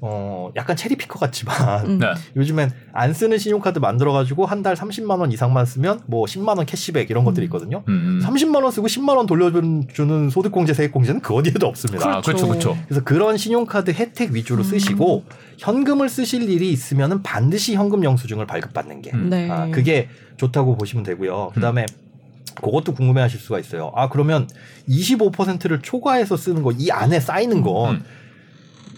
[0.00, 1.98] 어 약간 cherry picker 같지만 음.
[1.98, 2.06] 네.
[2.36, 6.66] 요즘엔 안 쓰는 신용카드 만들어 가지고 한 달 30만 원 이상만 쓰면 뭐 10만 원
[6.66, 7.82] cashback 이런 것들이 있거든요.
[7.88, 8.20] 음.
[8.22, 12.08] 30만 원 쓰고 10만 원 돌려주는 소득공제 세액공제는 그 어디에도 없습니다.
[12.08, 12.76] 아, 그렇죠, 그렇죠.
[12.86, 15.24] 그래서 그런 신용카드 혜택 위주로 쓰시고
[15.58, 19.30] 현금을 쓰실 일이 있으면은 반드시 현금 영수증을 발급받는 게 음.
[19.30, 19.50] 네.
[19.50, 21.50] 아, 그게 좋다고 보시면 되고요.
[21.54, 21.86] 그다음에
[22.60, 23.92] 그것도 궁금해 하실 수가 있어요.
[23.94, 24.48] 아 그러면
[24.88, 28.04] 25%를 초과해서 쓰는 거 이 안에 쌓이는 건 음.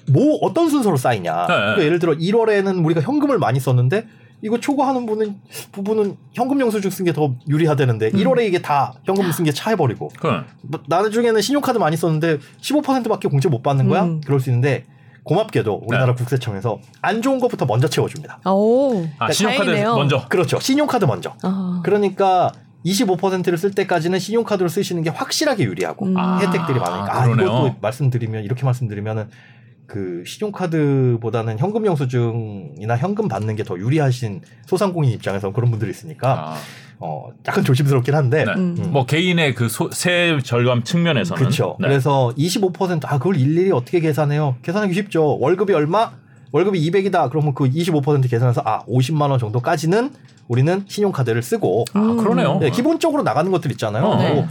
[0.08, 1.46] 뭐 어떤 순서로 쌓이냐.
[1.46, 4.06] 그러니까 예를 들어 1월에는 우리가 현금을 많이 썼는데
[4.42, 5.36] 이거 초과하는 분은
[5.72, 10.80] 부분은 현금 영수증 쓴 게 더 유리하다는데 1월에 이게 다 현금 쓴 게 차해버리고 그뭐
[10.88, 14.04] 나중에는 신용카드 많이 썼는데 15%밖에 공제 못 받는 거야?
[14.04, 14.20] 음.
[14.24, 14.86] 그럴 수 있는데
[15.24, 16.18] 고맙게도 우리나라 네.
[16.18, 18.40] 국세청에서 안 좋은 것부터 먼저 채워줍니다.
[18.50, 19.04] 오.
[19.18, 19.94] 아, 신용카드 다행이네요.
[19.94, 20.24] 먼저.
[20.28, 20.58] 그렇죠.
[20.58, 21.34] 신용카드 먼저.
[21.42, 21.82] 아.
[21.84, 22.50] 그러니까
[22.86, 26.16] 25%를 쓸 때까지는 신용카드로 쓰시는 게 확실하게 유리하고 음.
[26.16, 27.46] 혜택들이 많으니까 아, 그러네요.
[27.46, 29.28] 이것도 말씀드리면 이렇게 말씀드리면은
[29.90, 36.57] 그 신용카드보다는 현금 영수증이나 현금 받는 게 더 유리하신 소상공인 입장에서 그런 분들이 있으니까 아,
[36.98, 38.53] 어 약간 조심스럽긴 한데 네.
[38.57, 38.76] 음.
[38.90, 41.76] 뭐 개인의 그세 절감 측면에서는 그렇죠.
[41.81, 41.88] 네.
[41.88, 44.57] 그래서 25%아 그걸 일일이 어떻게 계산해요?
[44.62, 45.38] 계산하기 쉽죠.
[45.40, 46.12] 월급이 얼마?
[46.53, 47.29] 월급이 200이다.
[47.31, 50.11] 그러면 그 25% 계산해서 아 50만 원 정도까지는
[50.48, 52.59] 우리는 신용카드를 쓰고 아, 그러네요.
[52.61, 54.05] 네, 기본적으로 나가는 것들 있잖아요.
[54.05, 54.16] 어.
[54.35, 54.48] 뭐,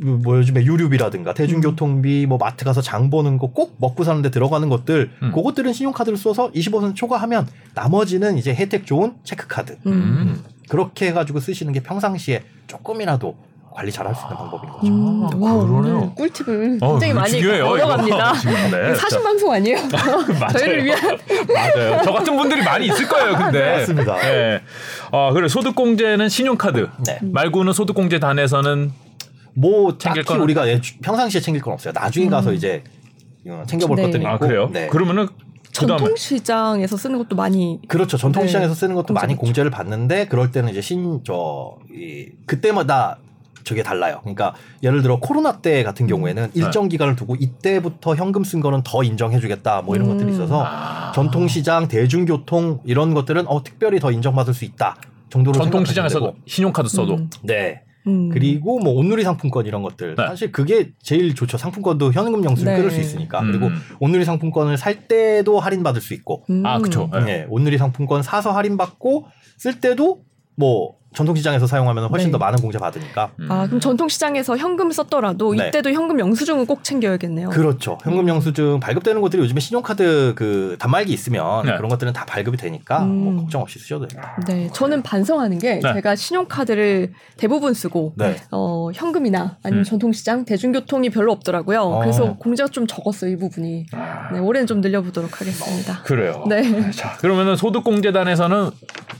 [0.00, 5.10] 뭐 요즘에 유류비라든가 대중교통비, 뭐 마트 가서 장 보는 거 꼭 먹고 사는데 들어가는 것들,
[5.22, 5.32] 음.
[5.32, 9.78] 그것들은 신용카드를 써서 25% 초과하면 나머지는 이제 혜택 좋은 체크카드.
[9.86, 9.92] 음.
[9.92, 13.36] 음, 그렇게 해가지고 쓰시는 게 평상시에 조금이라도
[13.72, 14.86] 관리 잘할 수 있는 방법인 거죠.
[14.86, 15.22] 음.
[15.24, 15.96] 아, 와, 그러네요.
[15.98, 17.60] 오늘 꿀팁을 어, 굉장히 이거 많이.
[17.62, 18.32] 얻어갑니다.
[18.72, 18.94] 네.
[18.94, 19.76] 사신 방송 아니에요?
[20.58, 21.18] 저희를 위한
[21.54, 22.00] 맞아요.
[22.02, 23.76] 저 같은 분들이 많이 있을 거예요, 근데.
[23.76, 24.16] 맞습니다.
[24.16, 24.60] 네.
[25.12, 27.18] 어, 그래 소득공제는 신용카드 네.
[27.22, 28.92] 말고는 소득공제 단에서는
[29.56, 31.92] 뭐 챙길 딱히 우리가 예, 주- 평상시에 챙길 건 없어요.
[31.94, 32.84] 나중에 가서 이제
[33.48, 34.02] 어, 챙겨볼 네.
[34.02, 34.28] 것들이 있고.
[34.32, 34.68] 아 그래요?
[34.72, 34.86] 네.
[34.88, 35.26] 그러면은
[35.78, 38.16] 그다음에 전통 시장에서 쓰는 것도 많이 그렇죠.
[38.16, 38.78] 전통시장에서 네.
[38.80, 39.40] 쓰는 것도 많이 공제받죠.
[39.40, 43.18] 공제를 받는데 그럴 때는 이제 신저 이, 그때마다
[43.64, 44.20] 저게 달라요.
[44.22, 49.02] 그러니까 예를 들어 코로나 때 같은 경우에는 일정 기간을 두고 이때부터 현금 쓴 거는 더
[49.02, 50.12] 인정해주겠다 뭐 이런 음.
[50.12, 51.12] 것들이 있어서 아.
[51.14, 54.96] 전통시장, 대중교통 이런 것들은 어 특별히 더 인정받을 수 있다
[55.30, 56.48] 정도로 전통시장에서 생각하시면 되고.
[56.48, 57.30] 신용카드 써도 음.
[57.42, 58.28] 네 음.
[58.28, 60.26] 그리고 뭐 온누리 상품권 이런 것들 네.
[60.26, 61.58] 사실 그게 제일 좋죠.
[61.58, 62.76] 상품권도 현금 영수증 네.
[62.76, 63.46] 끊을 수 있으니까 음.
[63.48, 66.64] 그리고 온누리 상품권을 살 때도 할인 받을 수 있고 음.
[66.64, 67.10] 아 그렇죠.
[67.12, 67.20] 네.
[67.24, 70.22] 네, 온누리 상품권 사서 할인 받고 쓸 때도
[70.54, 72.32] 뭐 전통시장에서 사용하면 훨씬 네.
[72.32, 73.50] 더 많은 공제 받으니까 음.
[73.50, 75.68] 아 그럼 전통시장에서 현금 썼더라도 네.
[75.68, 77.48] 이때도 현금 영수증은 꼭 챙겨야겠네요.
[77.48, 77.96] 그렇죠.
[78.02, 81.74] 현금 영수증 발급되는 것들이 요즘에 신용카드 그 단말기 있으면 네.
[81.76, 83.08] 그런 것들은 다 발급이 되니까 음.
[83.08, 84.22] 뭐 걱정 없이 쓰셔도 돼요.
[84.46, 85.94] 네, 저는 반성하는 게 네.
[85.94, 88.36] 제가 신용카드를 대부분 쓰고 네.
[88.50, 89.84] 어, 현금이나 아니면 음.
[89.84, 91.80] 전통시장, 대중교통이 별로 없더라고요.
[91.80, 92.00] 어.
[92.00, 93.86] 그래서 공제가 좀 적었어요, 이 부분이.
[94.34, 96.02] 네, 올해는 좀 늘려보도록 하겠습니다.
[96.02, 96.44] 그래요.
[96.46, 96.90] 네.
[96.90, 98.70] 자 그러면은 소득공제단에서는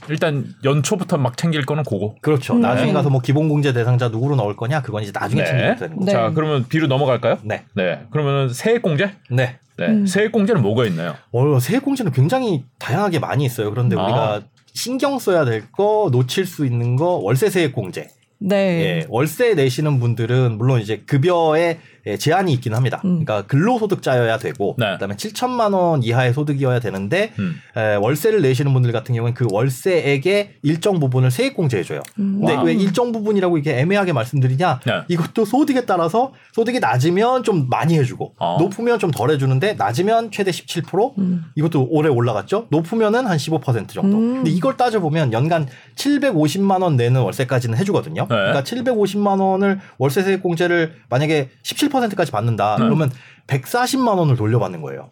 [0.09, 2.15] 일단 연초부터 막 챙길 거는 그거.
[2.21, 2.53] 그렇죠.
[2.53, 2.61] 음.
[2.61, 2.93] 나중에 네.
[2.93, 5.47] 가서 뭐 기본 공제 대상자 누구로 넣을 거냐 그건 이제 나중에 네.
[5.47, 6.05] 챙기면 되는 거죠.
[6.05, 6.11] 네.
[6.11, 7.37] 자 그러면 B로 넘어갈까요?
[7.43, 7.63] 네.
[7.73, 8.01] 네.
[8.11, 9.11] 그러면은 세액 공제?
[9.29, 9.57] 네.
[9.77, 9.87] 네.
[9.87, 10.05] 음.
[10.05, 11.15] 세액 공제는 뭐가 있나요?
[11.31, 13.69] 어, 세액 공제는 굉장히 다양하게 많이 있어요.
[13.69, 14.03] 그런데 아.
[14.03, 14.41] 우리가
[14.73, 18.09] 신경 써야 될 거, 놓칠 수 있는 거, 월세 세액 공제.
[18.39, 18.55] 네.
[18.55, 21.79] 예, 월세 내시는 분들은 물론 이제 급여에 예,
[22.15, 23.01] 제한이 있긴 합니다.
[23.03, 23.25] 음.
[23.25, 24.93] 그러니까 근로소득자여야 되고 네.
[24.93, 27.55] 그다음에 7천만 원 이하의 소득이어야 되는데 음.
[27.75, 32.01] 에, 월세를 내시는 분들 같은 경우는 그 월세액의 일정 부분을 세액공제해 줘요.
[32.19, 32.37] 음.
[32.39, 32.63] 근데 와.
[32.63, 34.79] 왜 일정 부분이라고 이렇게 애매하게 말씀드리냐?
[34.85, 34.93] 네.
[35.09, 38.57] 이것도 소득에 따라서 소득이 낮으면 좀 많이 해주고 어.
[38.59, 41.45] 높으면 좀 덜 해주는데 낮으면 최대 17% 음.
[41.55, 42.67] 이것도 올해 올라갔죠.
[42.69, 44.17] 높으면은 한 15% 정도.
[44.17, 44.35] 음.
[44.35, 48.27] 근데 이걸 따져 보면 연간 750만 원 내는 월세까지는 해주거든요.
[48.27, 52.77] 그러니까 750만 원을 월세 세액 공제를 만약에 17% 까지 받는다.
[52.77, 52.85] 네.
[52.85, 53.11] 그러면
[53.47, 55.11] 140만 원을 돌려받는 거예요.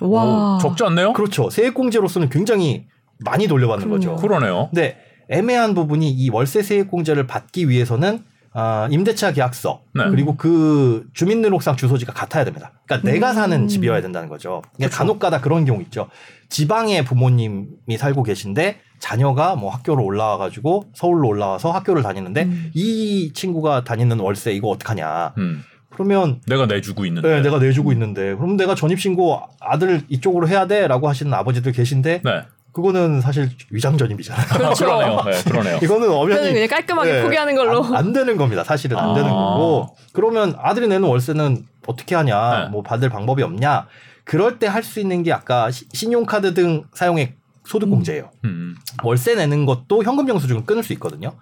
[0.00, 0.56] 와.
[0.56, 1.12] 오, 적지 않네요?
[1.12, 1.50] 그렇죠.
[1.50, 2.86] 세액 공제로서는 굉장히
[3.24, 4.16] 많이 돌려받는 거죠.
[4.16, 4.68] 그러네요.
[4.70, 8.24] 근데 애매한 부분이 이 월세 세액 공제를 받기 위해서는
[8.56, 10.04] 아, 임대차 계약서 네.
[10.10, 12.72] 그리고 그 주민등록상 주소지가 같아야 됩니다.
[12.86, 13.34] 그러니까 내가 음.
[13.34, 14.62] 사는 집이어야 된다는 거죠.
[14.76, 16.08] 그러니까 간혹가다 그런 경우 있죠.
[16.50, 22.70] 지방에 부모님이 살고 계신데 자녀가 뭐 학교로 올라와 가지고 서울로 올라와서 학교를 다니는데 음.
[22.74, 25.34] 이 친구가 다니는 월세 이거 어떡하냐.
[25.38, 25.64] 음.
[25.94, 27.28] 그러면 내가 내주고 있는데.
[27.28, 32.22] 네, 내가 내주고 있는데 그럼 내가 전입 신고 아들 이쪽으로 해야 돼라고 하시는 아버지들 계신데
[32.24, 32.42] 네.
[32.72, 34.46] 그거는 사실 위장 전입이잖아요.
[34.48, 34.84] 그렇죠.
[34.84, 35.22] 그러네요.
[35.24, 35.76] 네, 그러네요.
[35.80, 37.84] 이거는 저는 엄연히 그냥 깔끔하게 네, 포기하는 걸로.
[37.84, 38.64] 안, 안 되는 겁니다.
[38.64, 39.14] 사실은 안 아.
[39.14, 39.96] 되는 거고.
[40.12, 42.64] 그러면 아들이 내는 월세는 어떻게 하냐?
[42.64, 42.68] 네.
[42.70, 43.86] 뭐 받을 방법이 없냐?
[44.24, 48.30] 그럴 때 할 수 있는 게 아까 시- 신용카드 등 사용액 소득 공제예요.
[48.44, 48.74] 음.
[49.04, 51.32] 월세 내는 것도 현금 영수증을 끊을 수 있거든요.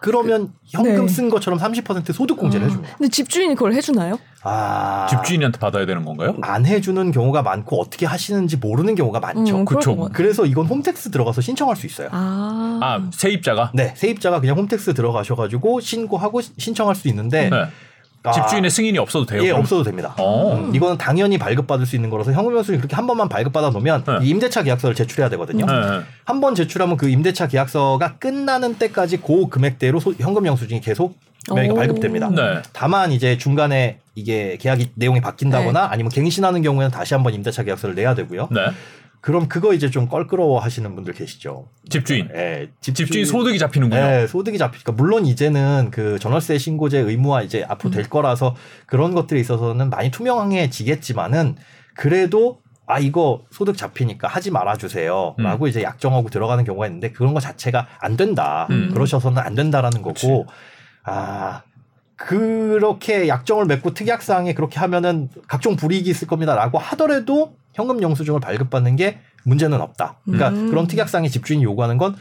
[0.00, 1.08] 그러면 현금 네.
[1.12, 2.96] 쓴 것처럼 30% 소득 공제를 아, 해줍니다.
[2.96, 4.18] 근데 집주인이 그걸 해주나요?
[4.44, 6.36] 아, 집주인한테 받아야 되는 건가요?
[6.42, 9.58] 안 해주는 경우가 많고 어떻게 하시는지 모르는 경우가 많죠.
[9.58, 9.96] 음, 그쵸.
[9.96, 10.12] 것 같아요.
[10.14, 12.08] 그래서 이건 홈택스 들어가서 신청할 수 있어요.
[12.12, 12.78] 아.
[12.82, 13.72] 아, 세입자가?
[13.74, 17.64] 네, 세입자가 그냥 홈택스 들어가셔가지고 신고하고 시- 신청할 수 있는데 네.
[18.24, 19.42] 아, 집주인의 승인이 없어도 돼요?
[19.42, 19.60] 예, 그럼?
[19.60, 20.14] 없어도 됩니다.
[20.18, 20.54] 어.
[20.54, 24.18] 음, 이거는 당연히 발급받을 수 있는 거라서 현금 영수증 그렇게 한 번만 발급받아 놓으면 네.
[24.22, 25.64] 이 임대차 계약서를 제출해야 되거든요.
[25.66, 26.00] 네, 네.
[26.24, 31.16] 한번 제출하면 그 임대차 계약서가 끝나는 때까지 그 금액대로 소- 현금 영수증이 계속
[31.50, 31.54] 오.
[31.54, 32.28] 발급됩니다.
[32.30, 32.60] 네.
[32.72, 38.14] 다만 이제 중간에 이게 계약이 내용이 바뀐다거나 아니면 갱신하는 경우에는 다시 한번 임대차 계약서를 내야
[38.14, 38.48] 되고요.
[39.18, 39.20] 네.
[39.20, 41.68] 그럼 그거 이제 좀 껄끄러워 하시는 분들 계시죠.
[41.88, 42.28] 집주인.
[42.34, 44.00] 예, 집주인 소득이 잡히는군요.
[44.00, 47.92] 네, 소득이 잡히니까 물론 이제는 그 전월세 신고제 의무화 이제 앞으로 음.
[47.92, 48.54] 될 거라서
[48.86, 51.56] 그런 것들에 있어서는 많이 투명해지겠지만은
[51.94, 55.68] 그래도 아 이거 소득 잡히니까 하지 말아 주세요라고 음.
[55.68, 58.66] 이제 약정하고 들어가는 경우가 있는데 그런 거 자체가 안 된다.
[58.70, 58.90] 음.
[58.94, 60.54] 그러셔서는 안 된다라는 거고 그치.
[61.04, 61.62] 아
[62.16, 68.96] 그렇게 약정을 맺고 특약 사항에 그렇게 하면은 각종 불이익이 있을 겁니다라고 하더라도 현금 영수증을 발급받는
[68.96, 70.18] 게 문제는 없다.
[70.24, 70.70] 그러니까 음.
[70.70, 72.16] 그런 특약 사항에 집주인이 요구하는 건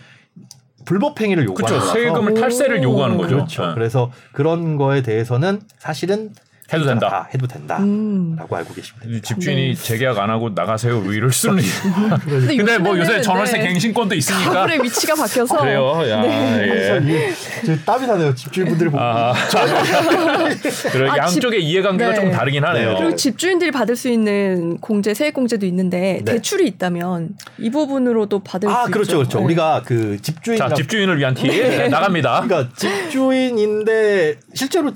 [0.86, 1.92] 불법 행위를 요구하는 그렇죠.
[1.92, 2.84] 거라서 세금을 탈세를 오.
[2.84, 3.36] 요구하는 거죠.
[3.36, 3.68] 그렇죠.
[3.68, 3.74] 네.
[3.74, 6.32] 그래서 그런 거에 대해서는 사실은
[6.74, 7.10] 해도 된다.
[7.10, 8.38] 다 해도 된다라고 음.
[8.40, 9.28] 알고 계시면 됩니다.
[9.28, 11.00] 집주인이 재계약 안 하고 나가세요.
[11.00, 11.64] 뭐 이럴 수는.
[12.28, 14.52] 근데, 근데 뭐 요새 요즘에는, 전월세 네, 갱신권도 있으니까.
[14.52, 16.02] 가불의 위치가 바뀌어서 그래요.
[16.10, 17.00] 야, 예.
[17.04, 17.32] 이게
[17.66, 18.36] 저 땀이 나네요.
[18.36, 19.02] 집주인분들이 보고.
[19.02, 19.34] 아,
[20.92, 22.16] 그래 아, 집- 양쪽의 이해관계가 네.
[22.16, 22.90] 조금 다르긴 하네요.
[22.92, 22.96] 네.
[23.00, 26.34] 그리고 집주인들이 받을 수 있는 공제 세액 공제도 있는데 네.
[26.34, 29.18] 대출이 있다면 이 부분으로도 받을 아 수 그렇죠, 있죠.
[29.20, 29.40] 그렇죠.
[29.40, 29.46] 네.
[29.46, 32.42] 우리가 그 집주인 자, 집주인을 위한 팁 네, 나갑니다.
[32.46, 34.92] 그러니까 집주인인데 실제로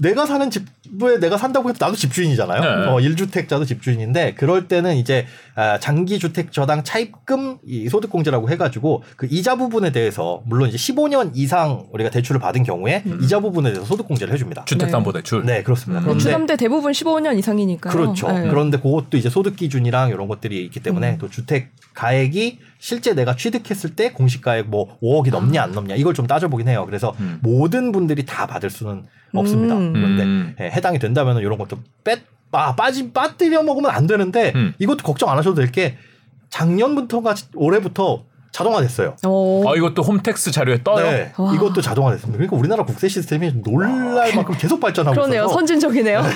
[0.00, 0.64] 내가 사는 집
[1.02, 2.60] 에 내가 산다고 해도 나도 집주인이잖아요.
[2.60, 2.88] 네.
[2.88, 8.56] 어, 1주택자도 집주인인데 그럴 때는 이제 아, 장기 주택 저당 차입금 이 소득 공제라고 해
[8.56, 13.18] 가지고 그 이자 부분에 대해서 물론 이제 15년 이상 우리가 대출을 받은 경우에 음.
[13.22, 14.64] 이자 부분에 대해서 소득 공제를 해 줍니다.
[14.66, 15.44] 주택 담보 대출.
[15.44, 16.00] 네, 그렇습니다.
[16.00, 16.04] 음.
[16.04, 17.92] 그런데 주담대 대부분 15년 이상이니까요.
[17.92, 18.30] 그렇죠.
[18.32, 18.48] 네.
[18.48, 21.18] 그런데 그것도 이제 소득 기준이랑 이런 것들이 있기 때문에 음.
[21.18, 26.14] 또 주택 가액이 실제 내가 취득했을 때 공시 가액 뭐 5억이 넘냐 안 넘냐 이걸
[26.14, 26.84] 좀 따져보긴 해요.
[26.86, 27.38] 그래서 음.
[27.42, 29.76] 모든 분들이 다 받을 수는 없습니다.
[29.76, 29.92] 음.
[29.92, 30.56] 그런데 음.
[30.60, 32.20] 예, 해당이 된다면 이런 것도 뺐
[32.52, 34.72] 아, 빠지 빠뜨려 먹으면 안 되는데 음.
[34.78, 35.96] 이것도 걱정 안 하셔도 될 게
[36.50, 39.16] 작년부터가 올해부터 자동화됐어요.
[39.26, 39.62] 어.
[39.66, 41.04] 아 이것도 홈택스 자료에 떠요.
[41.10, 41.54] 네, 와.
[41.54, 42.36] 이것도 자동화됐습니다.
[42.36, 45.42] 그러니까 우리나라 국세 시스템이 놀랄 만큼 계속 발전하고 그러네요.
[45.42, 46.22] 있어서 선진적이네요.
[46.22, 46.28] 네,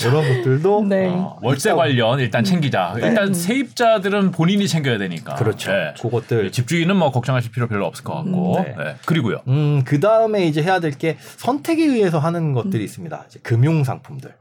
[0.00, 1.08] 이런 것들도 네.
[1.08, 2.94] 어, 월세 관련 일단 챙기자.
[2.96, 3.34] 일단 음.
[3.34, 5.34] 세입자들은 본인이 챙겨야 되니까.
[5.34, 5.70] 그렇죠.
[5.70, 5.94] 네.
[6.00, 8.56] 그것들 집주인은 뭐 걱정하실 필요 별로 없을 것 같고.
[8.58, 8.74] 음, 네.
[8.76, 8.96] 네.
[9.04, 9.40] 그리고요.
[9.48, 13.24] 음, 그 다음에 이제 해야 될 게 선택에 의해서 하는 것들이 있습니다.
[13.28, 14.32] 이제 금융 상품들.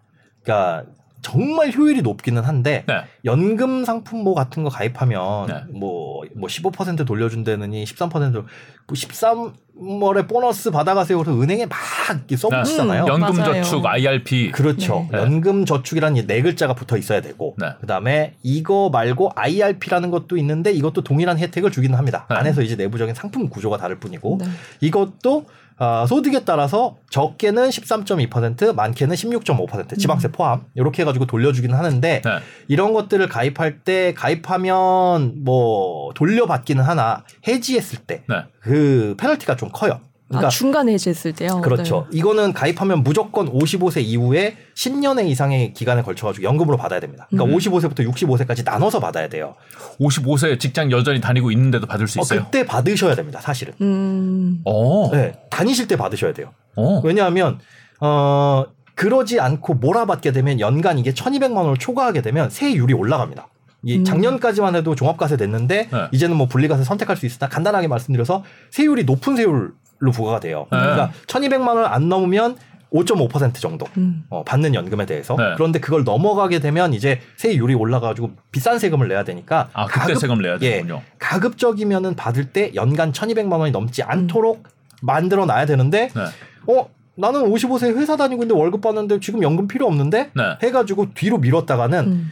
[0.43, 0.83] 그러니까
[1.25, 3.01] 정말 효율이 높기는 한데 네.
[3.25, 5.63] 연금 상품 뭐 같은 거 가입하면 네.
[5.73, 8.45] 뭐, 뭐15% 돌려준다느니 13%뭐
[8.87, 11.17] 13월에 보너스 받아가세요.
[11.17, 11.79] 그래서 은행에 막
[12.11, 13.05] 이렇게 써붙이잖아요.
[13.05, 14.07] 음, 연금저축, 맞아요.
[14.07, 14.51] IRP.
[14.51, 15.07] 그렇죠.
[15.11, 15.17] 네.
[15.17, 17.69] 연금 저축이라는 이네 글자가 붙어 있어야 되고 네.
[17.81, 22.27] 그다음에 이거 말고 IRP라는 것도 있는데 이것도 동일한 혜택을 주기는 합니다.
[22.29, 22.35] 네.
[22.35, 24.45] 안에서 이제 내부적인 상품 구조가 다를 뿐이고 네.
[24.81, 25.45] 이것도
[25.77, 32.31] 어, 소득에 따라서 적게는 13.2%, 많게는 16.5% 지방세 포함 이렇게 해가지고 돌려주기는 하는데 네.
[32.67, 38.35] 이런 것들을 가입할 때 가입하면 뭐 돌려받기는 하나 해지했을 때 네.
[38.61, 39.99] 그 페널티가 좀 커요.
[40.27, 41.61] 그러니까 아, 중간에 해지했을 때요.
[41.61, 42.07] 그렇죠.
[42.11, 47.27] 이거는 가입하면 무조건 55세 이후에 10년의 이상의 기간에 걸쳐가지고 연금으로 받아야 됩니다.
[47.29, 47.59] 그러니까 음.
[47.59, 49.55] 55세부터 65세까지 나눠서 받아야 돼요.
[49.99, 52.45] 55세 직장 여전히 다니고 있는데도 받을 수 어, 있어요.
[52.45, 53.39] 그때 받으셔야 됩니다.
[53.39, 53.73] 사실은.
[53.77, 53.85] 네.
[53.85, 54.61] 음.
[54.65, 55.11] 어.
[55.11, 56.53] 네, 다니실 때 받으셔야 돼요.
[56.75, 57.01] 어.
[57.03, 57.59] 왜냐하면
[57.99, 63.47] 어 그러지 않고 몰아받게 되면 연간 이게 1,200만 원을 초과하게 되면 세율이 올라갑니다.
[63.83, 64.03] 이 음.
[64.03, 66.07] 작년까지만 해도 종합과세 냈는데 네.
[66.11, 69.73] 이제는 뭐 분리과세 선택할 수 있으나 간단하게 말씀드려서 세율이 높은 세율
[70.05, 70.67] 로 부과가 돼요.
[70.71, 70.77] 네.
[70.79, 72.57] 그러니까 1,200만 원을 안 넘으면
[72.91, 74.23] 5.5% 정도 음.
[74.29, 75.53] 어, 받는 연금에 대해서 네.
[75.55, 80.57] 그런데 그걸 넘어가게 되면 이제 세율이 올라가지고 비싼 세금을 내야 되니까 아 그때 세금 내야
[80.61, 81.01] 예, 되는군요.
[81.19, 84.63] 가급적이면은 받을 때 연간 1,200만 원이 넘지 않도록
[85.01, 86.73] 만들어 놔야 되는데 네.
[86.73, 90.43] 어 나는 55세 회사 다니고 있는데 월급 받는데 지금 연금 필요 없는데 네.
[90.63, 92.31] 해가지고 뒤로 미뤘다가는 음.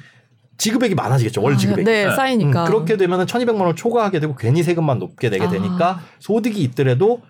[0.58, 1.84] 지급액이 많아지겠죠 월 아, 지급액이.
[1.84, 2.16] 네, 네.
[2.16, 2.64] 쌓이니까.
[2.64, 5.50] 음, 그렇게 되면은 1,200만 원 초과하게 되고 괜히 세금만 높게 내게 아.
[5.50, 7.22] 되니까 소득이 있더라도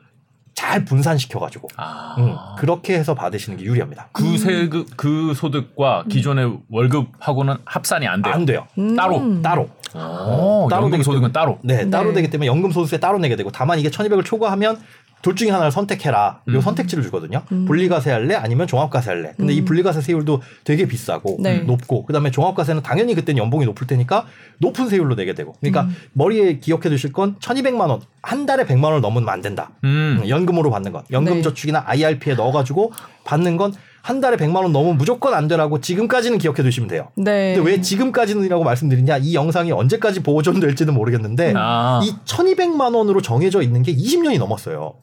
[0.56, 2.16] 잘 분산시켜가지고 아.
[2.20, 4.10] 음, 그렇게 해서 받으시는 게 유리합니다.
[4.12, 8.34] 그 세금 그 소득과 기존의 월급하고는 합산이 안 돼요.
[8.34, 8.68] 안 돼요.
[8.78, 8.96] 음.
[8.96, 9.70] 따로, 따로.
[9.96, 11.60] 어, 따로 연금 소득은 따로.
[11.62, 12.16] 네, 따로 네.
[12.16, 14.80] 되기 때문에 연금 소득세 따로 내게 되고 다만 이게 1,200을 초과하면
[15.24, 16.42] 둘 중에 하나를 선택해라.
[16.50, 16.62] 요 음.
[16.62, 17.42] 선택지를 주거든요.
[17.52, 17.66] 음.
[17.66, 19.34] 분리과세 할래 아니면 종합과세 할래.
[19.38, 19.66] 근데 이 음.
[19.66, 21.60] 분리과세 세율도 되게 비싸고 네.
[21.60, 24.28] 높고 그다음에 종합과세는 당연히 그때는 연봉이 높을 테니까
[24.60, 25.56] 높은 세율로 내게 되고.
[25.62, 25.96] 그러니까 음.
[26.14, 28.02] 머리에 기억해 두실 건 1,200만 원.
[28.22, 29.72] 한 달에 100만 원을 넘으면 안 된다.
[29.84, 30.20] 음.
[30.22, 31.04] 음, 연금으로 받는 건.
[31.12, 31.42] 연금 네.
[31.42, 32.92] 저축이나 IRP에 넣어 가지고
[33.24, 37.08] 받는 건 한 달에 100만 원 넘으면 무조건 안 되라고 지금까지는 기억해 두시면 돼요.
[37.16, 37.56] 네.
[37.56, 39.18] 근데 왜 지금까지는이라고 말씀드리냐?
[39.20, 42.02] 이 영상이 언제까지 보존될지는 모르겠는데 아.
[42.04, 44.96] 이 1,200만 원으로 정해져 있는 게 20년이 넘었어요.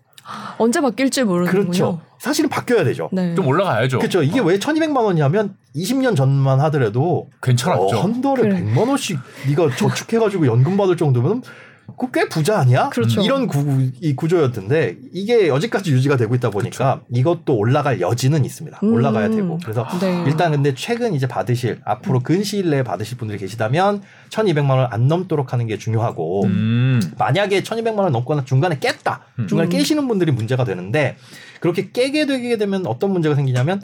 [0.59, 1.63] 언제 바뀔지 모르는군요.
[1.63, 2.01] 그렇죠.
[2.19, 3.09] 사실은 바뀌어야 되죠.
[3.13, 3.35] 네.
[3.35, 3.99] 좀 올라가야죠.
[3.99, 4.23] 그렇죠.
[4.23, 7.97] 이게 왜 1,200만 원이냐면 20년 전만 하더라도 괜찮았죠.
[7.97, 8.63] 어, 한 달에 그래.
[8.63, 11.43] 100만 원씩 네가 저축해 가지고 연금 받을 정도면
[11.97, 12.91] 그꽤 부자 아니야?
[12.91, 13.23] 그렇죠.
[13.23, 18.81] 이런 구, 이 구조였는데 이게 여지까지 유지가 되고 있다 보니까 이것도 올라갈 여지는 있습니다.
[18.83, 18.93] 음.
[18.93, 20.25] 올라가야 되고 그래서 네.
[20.27, 25.53] 일단 근데 최근 이제 받으실 앞으로 근시일 내에 받으실 분들이 계시다면 1,200만 원 안 넘도록
[25.53, 27.01] 하는 게 중요하고 음.
[27.19, 29.21] 만약에 1,200만 원 넘거나 중간에 깼다.
[29.39, 29.47] 음.
[29.47, 29.71] 중간에 음.
[29.71, 31.17] 깨시는 분들이 문제가 되는데
[31.61, 33.81] 그렇게 깨게 되게 되면 어떤 문제가 생기냐면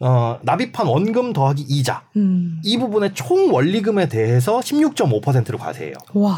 [0.00, 2.60] 어, 납입한 원금 더하기 이자 음.
[2.64, 5.94] 이 부분의 총 원리금에 대해서 16.5%를 과세해요.
[6.14, 6.36] 와.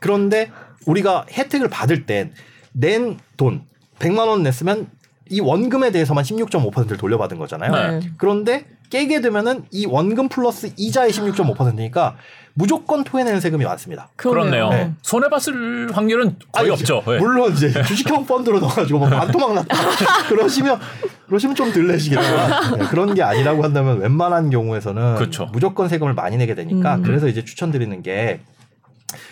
[0.00, 0.50] 그런데
[0.86, 3.62] 우리가 혜택을 받을 땐낸돈
[3.98, 4.88] 100만 원 냈으면
[5.30, 7.72] 이 원금에 대해서만 16.5%를 돌려받은 거잖아요.
[7.72, 7.98] 네.
[7.98, 8.10] 네.
[8.16, 12.16] 그런데 깨게 되면은 이 원금 플러스 이자의 16.5%니까
[12.54, 14.08] 무조건 토해내는 세금이 많습니다.
[14.16, 14.70] 그렇네요.
[14.70, 14.92] 네.
[15.02, 17.02] 손해 봤을 확률은 거의 아니, 없죠.
[17.06, 17.18] 네.
[17.18, 19.76] 물론 이제 주식형 펀드로 넣어가지고 뭐 반토막 났다
[20.28, 20.80] 그러시면
[21.26, 25.48] 그러시면 좀 덜 내시겠지만 네, 그런 게 아니라고 한다면 웬만한 경우에서는 그렇죠.
[25.52, 27.02] 무조건 세금을 많이 내게 되니까 음.
[27.02, 28.40] 그래서 이제 추천드리는 게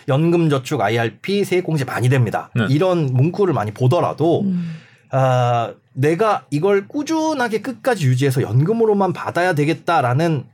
[0.09, 2.51] 연금저축 IRP 세액공제 많이 됩니다.
[2.55, 2.67] 네.
[2.71, 4.75] 이런 문구를 많이 보더라도 음.
[5.11, 10.45] 아, 내가 이걸 꾸준하게 끝까지 유지해서 연금으로만 받아야 되겠다라는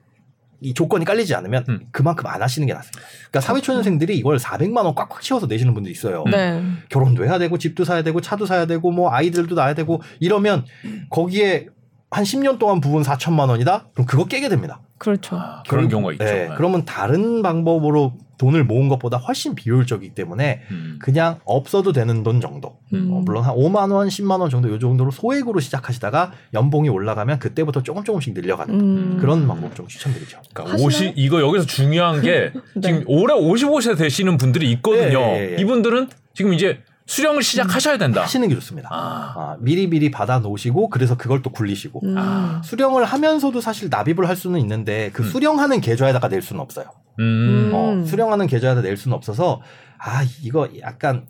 [0.61, 1.81] 이 조건이 깔리지 않으면 음.
[1.91, 3.03] 그만큼 안 하시는 게 낫습니다.
[3.31, 6.23] 그러니까 사회초년생들이 이걸 400만 원 꽉꽉 채워서 내시는 분들이 있어요.
[6.31, 6.63] 네.
[6.89, 10.65] 결혼도 해야 되고 집도 사야 되고 차도 사야 되고 뭐 아이들도 낳아야 되고 이러면
[11.11, 11.67] 거기에
[12.13, 13.89] 한 10년 동안 부은 4천만 원이다?
[13.95, 14.81] 그럼 그거 깨게 됩니다.
[14.99, 15.37] 그렇죠.
[15.37, 16.25] 아, 그런 경우가 있죠.
[16.25, 16.55] 네, 네.
[16.57, 20.99] 그러면 다른 방법으로 돈을 모은 것보다 훨씬 비효율적이기 때문에 음.
[21.01, 22.77] 그냥 없어도 되는 돈 정도.
[22.93, 23.09] 음.
[23.13, 27.85] 어, 물론 한 5만 원, 10만 원 정도 요 정도로 소액으로 시작하시다가 연봉이 올라가면 그때부터
[27.85, 29.19] 조금 조금씩 늘려가는 음.
[29.21, 30.39] 그런 방법 좀 추천드리죠.
[30.53, 30.87] 그러니까 하시나요?
[30.89, 32.81] 50 이거 여기서 중요한 게 네.
[32.81, 35.21] 지금 올해 55세 되시는 분들이 있거든요.
[35.21, 35.61] 예, 예, 예.
[35.61, 38.23] 이분들은 지금 이제 수령을 시작하셔야 된다.
[38.23, 38.89] 하시는 게 좋습니다.
[38.93, 39.35] 아.
[39.37, 42.15] 아, 미리 미리 받아 놓으시고 그래서 그걸 또 굴리시고 음.
[42.17, 42.61] 아.
[42.65, 45.29] 수령을 하면서도 사실 납입을 할 수는 있는데 그 음.
[45.29, 46.87] 수령하는 계좌에다가 낼 수는 없어요.
[47.19, 47.23] 음.
[47.23, 47.71] 음.
[47.75, 49.61] 어, 수령하는 계좌에다 낼 수는 없어서
[49.99, 51.27] 아 이거 약간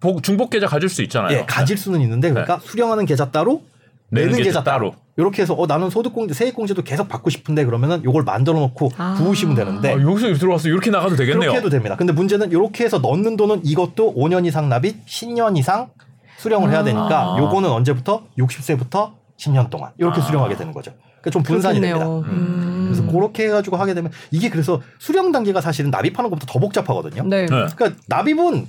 [0.00, 1.36] 복- 중복 계좌 가질 수 있잖아요.
[1.38, 3.62] 예, 가질 수는 있는데 그러니까 수령하는 계좌 따로
[4.10, 8.22] 내는 내는 계좌 따로 이렇게 해서 어 나는 소득공제 세액공제도 계속 받고 싶은데 그러면은 요걸
[8.22, 9.14] 만들어 놓고 아.
[9.18, 11.40] 부으시면 되는데 아, 여기서 들어와서 이렇게 나가도 되겠네요.
[11.40, 11.96] 그렇게 해도 됩니다.
[11.96, 15.88] 근데 문제는 이렇게 해서 넣는 돈은 이것도 5년 이상 납입 10년 이상
[16.38, 17.38] 수령을 해야 되니까 아.
[17.38, 20.24] 요거는 언제부터 60세부터 10년 동안 이렇게 아.
[20.24, 20.92] 수령하게 되는 거죠.
[21.20, 22.06] 그러니까 좀 분산이 됩니다.
[22.06, 22.32] 그렇겠네요.
[22.32, 22.92] 음.
[22.92, 27.24] 그래서 그렇게 해가지고 하게 되면 이게 그래서 수령 단계가 사실은 납입하는 것보다 더 복잡하거든요.
[27.24, 27.46] 네.
[27.46, 27.46] 네.
[27.46, 28.66] 그러니까 납입은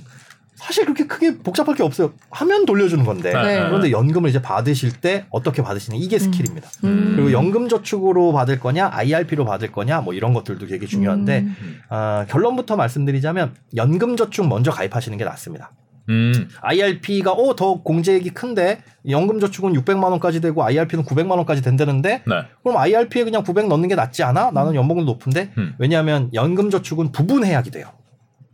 [0.58, 2.12] 사실 그렇게 크게 복잡할 게 없어요.
[2.30, 3.32] 하면 돌려주는 건데.
[3.32, 3.60] 네.
[3.66, 6.68] 그런데 연금을 이제 받으실 때 어떻게 받으시는 이게 스킬입니다.
[6.84, 7.12] 음.
[7.14, 11.80] 그리고 연금 저축으로 받을 거냐, IRP로 받을 거냐, 뭐 이런 것들도 되게 중요한데 음.
[11.88, 15.70] 아, 결론부터 말씀드리자면 연금 저축 먼저 가입하시는 게 낫습니다.
[16.10, 16.48] 음.
[16.62, 22.34] IRP가 어 더 공제액이 큰데 연금 저축은 600만 원까지 되고 IRP는 900만 원까지 된다는데 네.
[22.62, 24.50] 그럼 IRP에 그냥 900 넣는 게 낫지 않아?
[24.52, 25.74] 나는 연봉도 높은데 음.
[25.78, 27.90] 왜냐하면 연금 저축은 부분 해약이 돼요.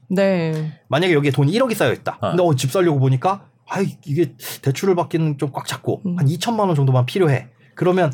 [0.09, 0.73] 네.
[0.89, 2.19] 만약에 여기에 돈이 1억이 쌓여 있다.
[2.21, 2.29] 어.
[2.31, 6.19] 근데 어, 집 살려고 보니까 아 이게 대출을 받기는 좀 꽉 잡고 음.
[6.19, 7.49] 한 2천만 원 정도만 필요해.
[7.75, 8.13] 그러면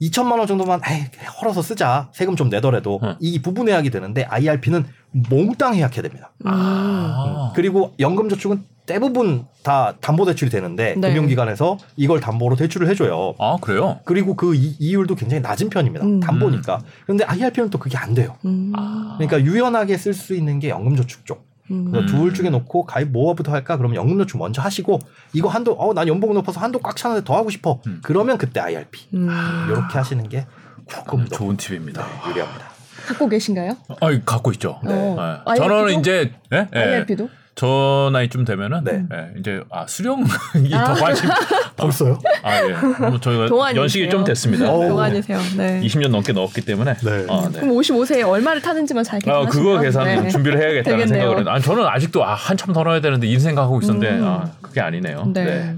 [0.00, 1.04] 2천만 원 정도만 에이,
[1.40, 2.10] 헐어서 쓰자.
[2.12, 3.14] 세금 좀 내더라도 음.
[3.20, 4.84] 이 부분 해약이 되는데 IRP는
[5.30, 6.32] 몽땅 해약해야 됩니다.
[6.44, 6.50] 음.
[6.50, 7.52] 아.
[7.54, 11.08] 그리고 연금저축은 대부분 다 담보 대출이 되는데 네.
[11.08, 13.34] 금융기관에서 이걸 담보로 대출을 해줘요.
[13.38, 13.98] 아 그래요?
[14.04, 16.04] 그리고 그 이, 이율도 굉장히 낮은 편입니다.
[16.06, 16.20] 음.
[16.20, 16.80] 담보니까.
[17.04, 18.36] 그런데 IRP는 또 그게 안 돼요.
[18.44, 18.72] 음.
[18.76, 19.16] 아.
[19.18, 21.46] 그러니까 유연하게 쓸 수 있는 게 연금저축 쪽.
[21.72, 21.92] 음.
[21.92, 22.06] 음.
[22.06, 23.76] 둘 중에 놓고 가입 뭐부터 할까?
[23.76, 25.00] 그러면 연금저축 먼저 하시고
[25.32, 27.80] 이거 한도 어난 연봉 높아서 한도 꽉 차는데 더 하고 싶어.
[27.88, 28.00] 음.
[28.04, 29.08] 그러면 그때 IRP.
[29.14, 29.28] 음.
[29.68, 30.46] 이렇게 하시는 게
[30.88, 32.06] 조금 더 좋은 팁입니다.
[32.28, 32.76] 유리합니다.
[33.08, 33.76] 갖고 계신가요?
[34.00, 34.80] 아 갖고 있죠.
[34.84, 34.92] 네.
[34.92, 35.56] 네.
[35.56, 36.68] 저는 이제 예?
[36.74, 36.78] 예.
[36.78, 37.28] IRP도?
[37.58, 39.02] 저 나이쯤 되면은 네.
[39.14, 40.24] 예, 이제 아 수령이
[40.70, 40.92] 더 아.
[40.94, 41.30] 관심.
[41.74, 42.18] 벌써요?
[42.42, 42.72] 아 예.
[43.08, 43.82] 뭐 저희가 동안이세요.
[43.82, 44.70] 연식이 좀 됐습니다.
[44.70, 44.86] 어.
[44.86, 45.38] 동안이세요.
[45.56, 45.80] 네.
[45.82, 46.94] 20년 넘게 넣었기 때문에.
[46.94, 47.26] 네.
[47.30, 47.58] 아, 네.
[47.60, 50.28] 그럼 55세에 얼마를 타는지만 잘 아, 계산하시면 그거 계산 네.
[50.28, 51.06] 준비를 해야겠다는.
[51.08, 54.24] 생각을 했는데, 아, 저는 아직도 아, 한참 더 넣어야 되는데 이 생각하고 있었는데, 음.
[54.24, 55.30] 아, 그게 아니네요.
[55.32, 55.44] 네.
[55.44, 55.74] 네.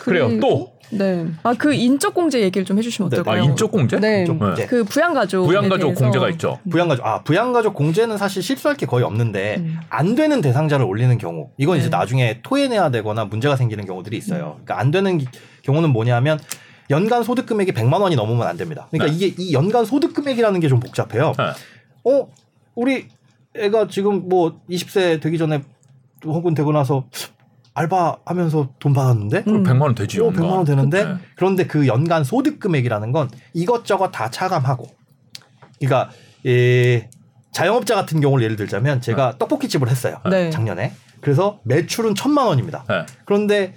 [0.00, 0.28] 그래요.
[0.28, 1.26] 그리고- 또, 네.
[1.42, 3.16] 아 그 인적 공제 얘기를 좀 해주시면 네.
[3.16, 3.42] 아, 어떨까요?
[3.44, 3.98] 인적 공제?
[3.98, 4.20] 네.
[4.20, 4.66] 인적 공제.
[4.66, 6.58] 그 부양 가족 부양 가족 공제가 있죠.
[6.70, 9.78] 부양 가족 아 부양 가족 공제는 사실 실수할 게 거의 없는데 음.
[9.88, 11.96] 안 되는 대상자를 올리는 경우 이건 이제 네.
[11.96, 14.52] 나중에 토해내야 되거나 문제가 생기는 경우들이 있어요.
[14.64, 15.26] 그러니까 안 되는 기-
[15.62, 16.38] 경우는 뭐냐면
[16.90, 18.86] 연간 소득 금액이 100만 원이 넘으면 안 됩니다.
[18.90, 19.26] 그러니까 네.
[19.26, 21.32] 이게 이 연간 소득 금액이라는 게 좀 복잡해요.
[21.36, 21.44] 네.
[22.04, 22.28] 어
[22.76, 23.08] 우리
[23.56, 25.62] 애가 지금 뭐 20세 되기 전에
[26.24, 27.06] 혹은 되고 나서
[27.76, 29.62] 알바하면서 돈 받았는데 음.
[29.62, 30.20] 100만 원 되지.
[30.20, 31.14] 어, 100만 원 되는데 네.
[31.36, 34.88] 그런데 그 연간 소득 금액이라는 건 이것저것 다 차감하고
[35.78, 36.10] 그러니까
[36.44, 37.02] 이
[37.52, 40.20] 자영업자 같은 경우를 예를 들자면 제가 떡볶이 집을 했어요.
[40.28, 40.50] 네.
[40.50, 40.92] 작년에.
[41.20, 42.84] 그래서 매출은 천만 원입니다.
[42.88, 43.04] 네.
[43.24, 43.74] 그런데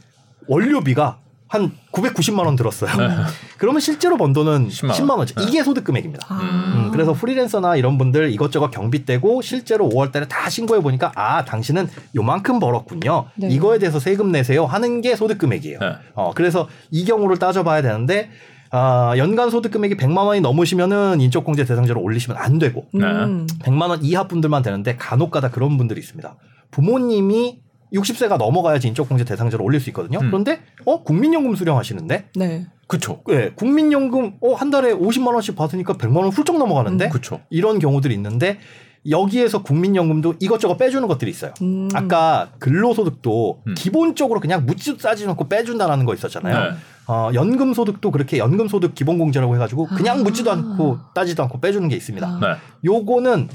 [0.47, 2.95] 원료비가 한 990만 원 들었어요.
[2.95, 3.09] 네.
[3.57, 5.17] 그러면 실제로 번 돈은 10만 10만, 원.
[5.19, 5.27] 원.
[5.27, 5.43] 지 네.
[5.43, 6.27] 이게 소득 금액입니다.
[6.29, 6.39] 아.
[6.75, 11.43] 음, 그래서 프리랜서나 이런 분들 이것저것 경비 떼고 실제로 5월 달에 다 신고해 보니까 아,
[11.45, 13.25] 당신은 요만큼 벌었군요.
[13.35, 13.49] 네.
[13.49, 15.79] 이거에 대해서 세금 내세요 하는 게 소득 금액이에요.
[15.79, 15.95] 네.
[16.13, 18.29] 어, 그래서 이 경우를 따져 봐야 되는데
[18.69, 23.47] 아, 연간 소득 금액이 100만 원이 넘으시면은 인적 공제 대상자로 올리시면 안 되고 음.
[23.63, 26.35] 100만 원 이하 분들만 되는데 간혹가다 그런 분들이 있습니다.
[26.69, 27.62] 부모님이
[27.93, 30.19] 60세가 넘어가야지 인적 공제 대상자로 올릴 수 있거든요.
[30.19, 30.28] 음.
[30.28, 32.67] 그런데 어 국민연금 수령하시는데 네.
[32.88, 33.21] 그쵸.
[33.30, 37.10] 예, 국민연금 어한 달에 50만 원씩 받으니까 100만 원 훌쩍 넘어가는데 음.
[37.10, 37.41] 그쵸.
[37.49, 38.60] 이런 경우들이 있는데
[39.10, 41.54] 여기에서 국민연금도 이것저것 빼주는 것들이 있어요.
[41.62, 41.88] 음.
[41.93, 43.75] 아까 근로소득도 음.
[43.75, 46.71] 기본적으로 그냥 묻지도 따지지 않고 빼준다라는 거 있었잖아요.
[46.71, 46.78] 네.
[47.08, 50.23] 어, 연금소득도 그렇게 연금소득 기본공제라고 해가지고 그냥 아.
[50.23, 52.28] 묻지도 않고 따지도 않고 빼주는 게 있습니다.
[52.28, 52.39] 아.
[52.39, 52.47] 네.
[52.86, 53.49] 요거는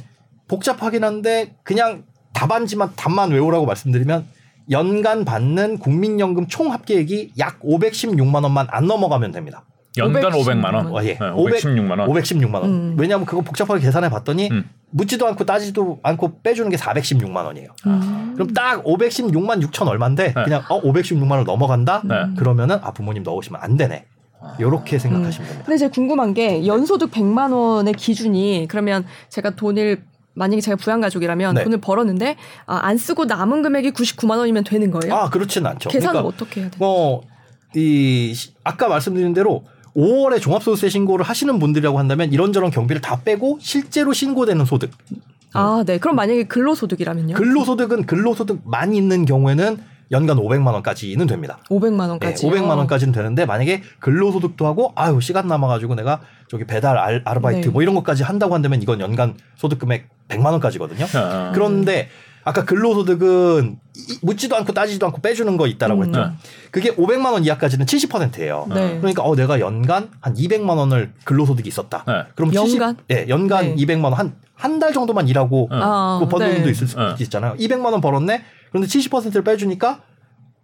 [0.48, 2.04] 복잡하긴 한데 그냥
[2.44, 4.26] 답안지만 답만 외우라고 말씀드리면
[4.70, 9.64] 연간 받는 국민연금 총 합계액이 약 516만 원만 안 넘어가면 됩니다.
[9.96, 10.74] 연간 516만 500만 원.
[10.86, 10.94] 원.
[10.94, 11.14] 어, 예.
[11.14, 12.08] 네, 516만 원.
[12.10, 12.64] 516만 원.
[12.64, 12.96] 음.
[12.98, 14.68] 왜냐하면 그거 복잡하게 계산해 봤더니 음.
[14.90, 17.68] 묻지도 않고 따지도 않고 빼주는 게 416만 원이에요.
[17.86, 18.32] 음.
[18.34, 20.44] 그럼 딱 516만 6천 얼마인데 네.
[20.44, 22.02] 그냥 어 516만 원 넘어간다.
[22.04, 22.14] 네.
[22.36, 24.06] 그러면은 아 부모님 넣으시면 안 되네.
[24.60, 25.64] 요렇게 생각하시면 됩니다.
[25.64, 30.02] 근데 제가 궁금한 게 연소득 100만 원의 기준이 그러면 제가 돈을
[30.34, 31.64] 만약에 제가 부양가족이라면 네.
[31.64, 35.14] 돈을 벌었는데 아, 안 쓰고 남은 금액이 99만 원이면 되는 거예요?
[35.14, 35.88] 아 그렇지는 않죠.
[35.90, 36.78] 계산을 그러니까 어떻게 해야 돼요?
[36.80, 37.20] 어,
[37.76, 39.64] 이 시- 아까 말씀드린 대로
[39.96, 44.90] 5월에 종합소득세 신고를 하시는 분들이라고 한다면 이런저런 경비를 다 빼고 실제로 신고되는 소득.
[45.52, 45.98] 아, 네.
[45.98, 47.36] 그럼 만약에 근로소득이라면요?
[47.36, 49.78] 근로소득은 근로소득만 있는 경우에는
[50.10, 51.58] 연간 500만 원까지는 됩니다.
[51.70, 52.46] 500만 네, 원까지.
[52.46, 57.72] 500만 원까지는 되는데 만약에 근로소득도 하고 아유 시간 남아가지고 내가 저기 배달 알, 아르바이트 네.
[57.72, 61.06] 뭐 이런 것까지 한다고 한다면 이건 연간 소득 금액 100만 원까지거든요.
[61.06, 61.50] 네.
[61.54, 62.08] 그런데
[62.46, 66.06] 아까 근로소득은 이- 묻지도 않고 따지지도 않고 빼주는 거 있다라고 음.
[66.06, 66.20] 했죠.
[66.20, 66.26] 네.
[66.70, 68.66] 그게 500만 원 이하까지는 70%예요.
[68.68, 68.98] 네.
[68.98, 72.04] 그러니까 어 내가 연간 한 200만 원을 근로소득이 있었다.
[72.06, 72.12] 네.
[72.34, 72.96] 그럼 연간?
[72.96, 73.84] 70, 예, 연간 네.
[73.86, 75.78] 200만 원 한 한 달 정도만 일하고 네.
[75.82, 76.54] 아, 그 버는 네.
[76.54, 77.14] 분도 있을 수 네.
[77.18, 77.54] 있잖아요.
[77.58, 78.44] 200만 원 벌었네.
[78.74, 80.00] 그런데 70%를 빼주니까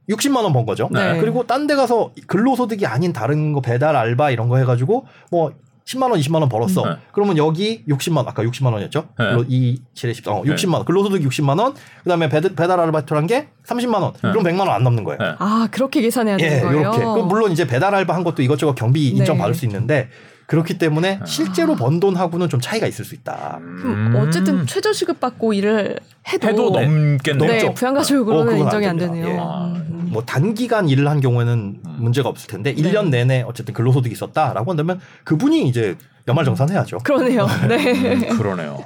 [0.09, 0.89] 60만 원 번 거죠.
[0.93, 1.21] 네.
[1.21, 5.53] 그리고 딴 데 가서 근로소득이 아닌 다른 거 배달 알바 이런 거 해가지고 뭐
[5.85, 6.85] 10만 원, 20만 원 벌었어.
[6.85, 6.97] 네.
[7.13, 9.09] 그러면 여기 60만 원, 아까 60만 원이었죠?
[9.19, 9.25] 네.
[9.49, 10.85] 2, 7에 10, 어, 60만 원.
[10.85, 11.75] 근로소득 60만 원.
[12.05, 14.13] 그다음에 배달, 배달 아르바이트란 게 30만 원.
[14.15, 15.19] 그럼 100만 원 안 넘는 거예요.
[15.19, 15.35] 네.
[15.39, 16.81] 아, 그렇게 계산해야 되는 예, 거예요?
[16.81, 16.99] 이렇게.
[16.99, 19.41] 그 물론 이제 배달 알바 한 것도 이것저것 경비 인정 네.
[19.43, 20.09] 받을 수 있는데
[20.51, 23.61] 그렇기 때문에 실제로 번 돈하고는 좀 차이가 있을 수 있다.
[23.81, 26.51] 그럼 어쨌든 최저시급 받고 일을 해도, 음.
[26.51, 27.51] 해도 넘겠네요.
[27.53, 27.75] 네, 넘죠.
[27.75, 29.27] 부양가족으로는 어, 안 인정이 안 됩니다.
[29.27, 29.37] 되네요.
[29.37, 29.39] 예.
[29.41, 30.09] 아, 음.
[30.11, 35.01] 뭐 단기간 일을 한 경우에는 문제가 없을 텐데 일 1년 내내 어쨌든 근로소득이 있었다라고 한다면
[35.23, 35.97] 그분이 이제
[36.27, 36.99] 연말정산해야죠.
[36.99, 37.47] 그러네요.
[37.69, 37.93] 네.
[38.15, 38.85] 음, 그러네요.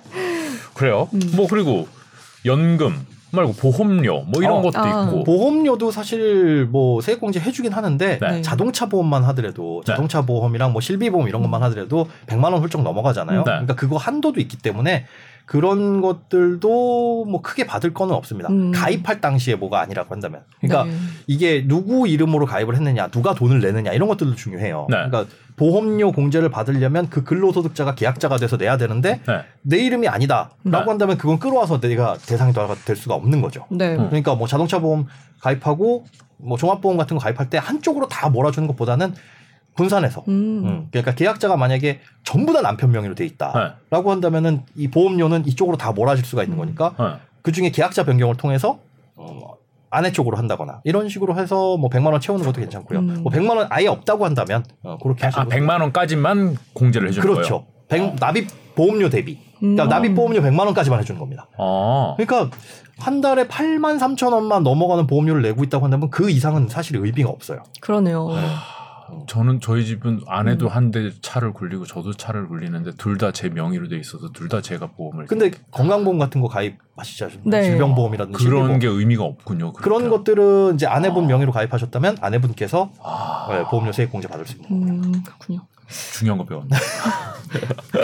[0.74, 1.08] 그래요.
[1.14, 1.20] 음.
[1.34, 1.88] 뭐 그리고
[2.44, 4.62] 연금 말고 보험료 뭐 이런 어.
[4.62, 5.04] 것도 아.
[5.04, 5.24] 있고.
[5.24, 8.42] 보험료도 사실 뭐 세액공제 해주긴 하는데 네.
[8.42, 13.38] 자동차 보험만 하더라도 자동차 보험이랑 뭐 실비보험 이런 것만 하더라도 100만 원 훌쩍 넘어가잖아요.
[13.38, 13.44] 네.
[13.44, 15.06] 그러니까 그거 한도도 있기 때문에
[15.46, 18.48] 그런 것들도 뭐 크게 받을 거는 없습니다.
[18.48, 18.72] 음.
[18.72, 20.42] 가입할 당시에 뭐가 아니라고 한다면.
[20.60, 20.98] 그러니까 네.
[21.26, 24.86] 이게 누구 이름으로 가입을 했느냐, 누가 돈을 내느냐 이런 것들도 중요해요.
[24.88, 24.96] 네.
[24.96, 25.26] 그러니까
[25.56, 29.44] 보험료 공제를 받으려면 그 근로소득자가 계약자가 돼서 내야 되는데 네.
[29.62, 30.78] 내 이름이 아니다라고 네.
[30.78, 32.52] 한다면 그건 끌어와서 내가 대상이
[32.86, 33.66] 될 수가 없는 거죠.
[33.70, 33.96] 네.
[33.96, 34.08] 음.
[34.08, 35.06] 그러니까 뭐 자동차 보험
[35.40, 36.06] 가입하고
[36.38, 39.14] 뭐 종합보험 같은 거 가입할 때 한쪽으로 다 몰아주는 것보다는
[39.76, 40.24] 분산해서.
[40.28, 40.62] 음.
[40.64, 45.92] 음, 그러니까 계약자가 만약에 전부 다 남편 명의로 돼 있다라고 한다면은 이 보험료는 이쪽으로 다
[45.92, 47.04] 몰아질 수가 있는 거니까 네.
[47.42, 48.78] 그 중에 계약자 변경을 통해서
[49.16, 49.54] 어,
[49.90, 52.98] 아내 쪽으로 한다거나 이런 식으로 해서 뭐 100만 원 채우는 것도 괜찮고요.
[53.00, 53.20] 음.
[53.22, 57.36] 뭐 100만 원 아예 없다고 한다면 어, 그렇게 하시고 아 100만 원까지만 공제를 해주는 거예요.
[57.36, 57.66] 그렇죠.
[57.88, 59.38] 백- 납입 보험료 대비.
[59.58, 59.88] 그러니까 음.
[59.88, 61.48] 납입 보험료 100만 원까지만 해주는 겁니다.
[61.58, 62.14] 어.
[62.16, 62.56] 그러니까
[62.98, 67.62] 한 달에 8만 3천 원만 넘어가는 보험료를 내고 있다고 한다면 그 이상은 사실 의미가 없어요.
[67.80, 68.28] 그러네요.
[69.26, 73.98] 저는 저희 집은 아내도 한대 차를 굴리고 저도 차를 굴리는데 둘 다 제 명의로 돼
[73.98, 77.50] 있어서 둘 다 제가 보험을 근데 건강보험 같은 거 가입하시지 않습니까?
[77.50, 77.64] 네.
[77.64, 78.78] 질병보험이라든지 그런 실비보험.
[78.80, 79.72] 게 의미가 없군요.
[79.72, 80.10] 그런 그러면.
[80.18, 85.02] 것들은 이제 아내분 명의로 가입하셨다면 아내분께서 아, 네, 보험료 세액 공제 받을 수 있는 거예요.
[85.02, 85.60] 음, 그렇군요.
[86.14, 86.70] 중요한 거 배웠네.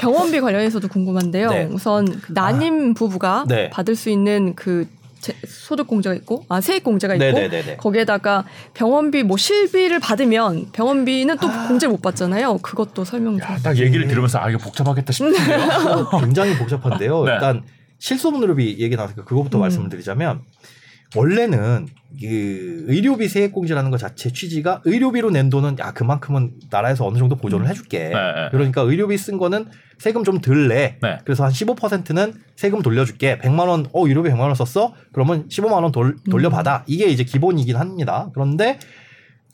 [0.01, 1.49] 병원비 관련해서도 궁금한데요.
[1.51, 1.65] 네.
[1.73, 3.71] 우선 그 난임 부부가 네.
[3.71, 5.00] 받을 수 있는 그 제-
[5.47, 7.77] 소득 공제가 있고, 아 세액 공제가 있고, 네네네네.
[7.77, 8.45] 거기에다가
[8.75, 12.59] 병원비 뭐 실비를 받으면 병원비는 또 공제 못 받잖아요.
[12.59, 13.43] 그것도 설명 좀.
[13.43, 16.09] 야, 딱 얘기를 들으면서 아 이거 복잡하겠다 싶은데요.
[16.21, 17.25] 굉장히 복잡한데요.
[17.25, 17.33] 네.
[17.35, 17.63] 일단
[17.99, 19.61] 실손의료비 얘기 나왔으니까 그거부터 음.
[19.61, 20.43] 말씀을 드리자면
[21.17, 21.87] 원래는
[22.21, 27.37] 그 의료비 세액 공제라는 것 자체 취지가 의료비로 낸 돈은 야 그만큼은 나라에서 어느 정도
[27.37, 27.99] 보존을 해줄게.
[28.09, 28.49] 네, 네.
[28.51, 29.67] 그러니까 의료비 쓴 거는
[29.99, 30.99] 세금 좀 덜 내.
[31.03, 31.19] 네.
[31.25, 33.39] 그래서 한 15%는 세금 돌려줄게.
[33.39, 34.95] 100만 원, 어 의료비 100만 원 썼어?
[35.13, 36.85] 그러면 15만 원 돌, 돌려받아.
[36.87, 38.31] 이게 이제 기본이긴 합니다.
[38.35, 38.79] 그런데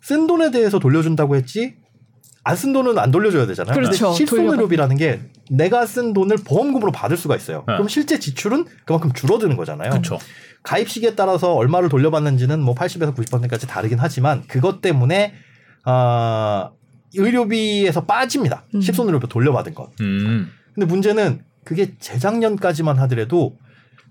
[0.01, 1.77] 쓴 돈에 대해서 돌려준다고 했지.
[2.49, 3.75] 안 쓴 돈은 안 돌려줘야 되잖아요.
[3.75, 4.13] 그렇죠.
[4.13, 5.21] 실손의료비라는 게
[5.51, 7.65] 내가 쓴 돈을 보험금으로 받을 수가 있어요.
[7.67, 7.75] 네.
[7.75, 9.91] 그럼 실제 지출은 그만큼 줄어드는 거잖아요.
[9.91, 10.19] 그렇죠.
[10.63, 15.35] 가입 시기에 따라서 얼마를 돌려받는지는 뭐 80에서 90%까지 다르긴 하지만 그것 때문에
[15.85, 16.71] 아
[17.15, 18.65] 의료비에서 빠집니다.
[18.75, 18.81] 음.
[18.81, 19.91] 실손의료비 돌려받은 것.
[20.01, 20.51] 음.
[20.75, 23.57] 근데 문제는 그게 재작년까지만 하더라도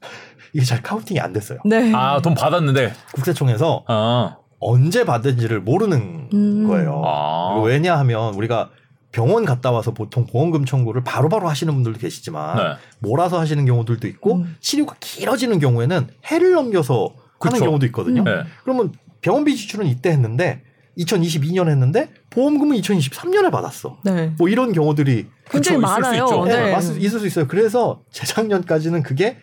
[0.53, 1.59] 이게 잘 카운팅이 안 됐어요.
[1.65, 1.93] 네.
[1.93, 2.93] 아돈 받았는데.
[3.13, 4.37] 국세청에서 아.
[4.67, 6.67] 언제 받은지를 모르는 음.
[6.67, 7.01] 거예요.
[7.05, 7.61] 아.
[7.63, 8.71] 왜냐하면 우리가
[9.11, 12.63] 병원 갔다 와서 보통 보험금 청구를 바로 바로 하시는 분들도 계시지만 네.
[12.99, 14.55] 몰아서 하시는 경우들도 있고 음.
[14.59, 17.65] 치료가 길어지는 경우에는 해를 넘겨서 하는 그쵸.
[17.65, 18.21] 경우도 있거든요.
[18.21, 18.25] 음.
[18.25, 18.43] 네.
[18.63, 18.91] 그러면
[19.21, 20.63] 병원비 지출은 이때 했는데
[20.97, 23.97] 2022년 했는데 보험금은 2023년에 받았어.
[24.03, 24.33] 네.
[24.37, 26.23] 뭐 이런 경우들이 굉장히 그쵸, 있을 수 많아요.
[26.23, 26.45] 있죠.
[26.45, 26.71] 네, 네.
[26.71, 27.47] 맞- 있을 수 있어요.
[27.47, 29.37] 그래서 재작년까지는 그게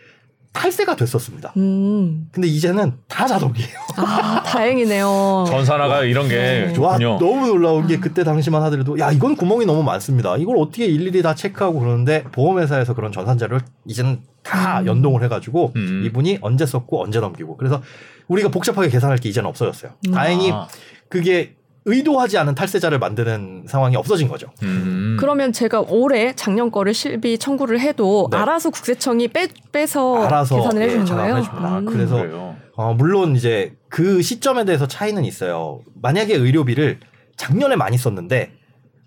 [0.53, 1.53] 탈세가 됐었습니다.
[1.57, 2.29] 음.
[2.31, 3.69] 근데 이제는 다 자동이에요.
[3.97, 5.45] 아, 다행이네요.
[5.49, 7.19] 전산화가 이런 게 와 좋군요.
[7.19, 10.37] 너무 놀라운 게 그때 당시만 하더라도 야 이건 구멍이 너무 많습니다.
[10.37, 14.87] 이걸 어떻게 일일이 다 체크하고 그러는데 보험회사에서 그런 전산 자료를 이제는 다 음.
[14.87, 16.03] 연동을 해가지고 음.
[16.05, 17.83] 이분이 언제 썼고 언제 넘기고 그래서
[18.29, 19.93] 우리가 복잡하게 계산할 게 이제는 없어졌어요.
[20.09, 20.13] 음.
[20.13, 20.69] 다행히 아.
[21.09, 21.55] 그게
[21.85, 24.49] 의도하지 않은 탈세자를 만드는 상황이 없어진 거죠.
[24.63, 25.17] 음.
[25.19, 28.37] 그러면 제가 올해 작년 거를 실비 청구를 해도 네.
[28.37, 31.79] 알아서 국세청이 빼, 빼서 알아서, 계산을 예, 해주는 전화를 거예요.
[31.79, 31.87] 음.
[31.87, 32.57] 그래서 그래요.
[32.77, 35.81] 어, 물론 이제 그 시점에 대해서 차이는 있어요.
[36.01, 37.01] 만약에 의료비를
[37.37, 38.53] 작년에 많이 썼는데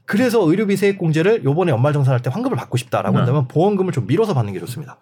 [0.05, 3.17] 그래서 의료비 세액 공제를 요번에 연말정산할 때 환급을 받고 싶다라고 네.
[3.19, 4.97] 한다면 보험금을 좀 미뤄서 받는 게 좋습니다.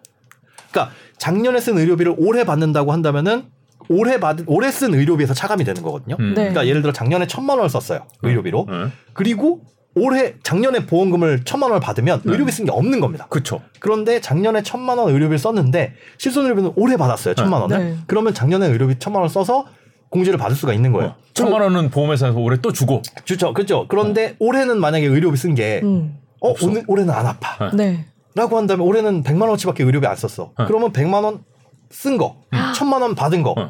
[0.70, 3.44] 그러니까 작년에 쓴 의료비를 올해 받는다고 한다면은
[3.88, 6.16] 올해 받은 올해 쓴 의료비에서 차감이 되는 거거든요.
[6.20, 6.28] 음.
[6.34, 6.34] 네.
[6.42, 8.66] 그러니까 예를 들어 작년에 천만 원을 썼어요 의료비로.
[8.68, 8.74] 네.
[9.12, 9.60] 그리고
[9.96, 12.32] 올해 작년에 보험금을 천만 원을 받으면 네.
[12.32, 13.26] 의료비 쓴 게 없는 겁니다.
[13.28, 13.60] 그쵸.
[13.78, 17.78] 그런데 작년에 천만 원 의료비를 썼는데 실손의료비는 올해 받았어요 천만 원을.
[17.78, 17.96] 네.
[18.06, 19.66] 그러면 작년에 의료비 천만 원을 써서
[20.10, 21.10] 공제를 받을 수가 있는 거예요.
[21.10, 23.02] 어, 천만 원은 보험회사에서 올해 또 주고.
[23.24, 23.86] 그렇죠, 그렇죠.
[23.88, 26.16] 그런데 올해는 만약에 의료비 쓴게 음.
[26.40, 26.66] 어, 없어.
[26.66, 27.70] 오늘 올해는 안 아파.
[27.70, 27.76] 네.
[27.76, 28.04] 네.
[28.36, 30.52] 라고 한다면 올해는 100만 원어치밖에 의료비 안 썼어.
[30.58, 30.64] 네.
[30.66, 31.44] 그러면 100만 원
[31.94, 32.36] 쓴 거,
[32.74, 33.66] 천만 원 받은 거, 네.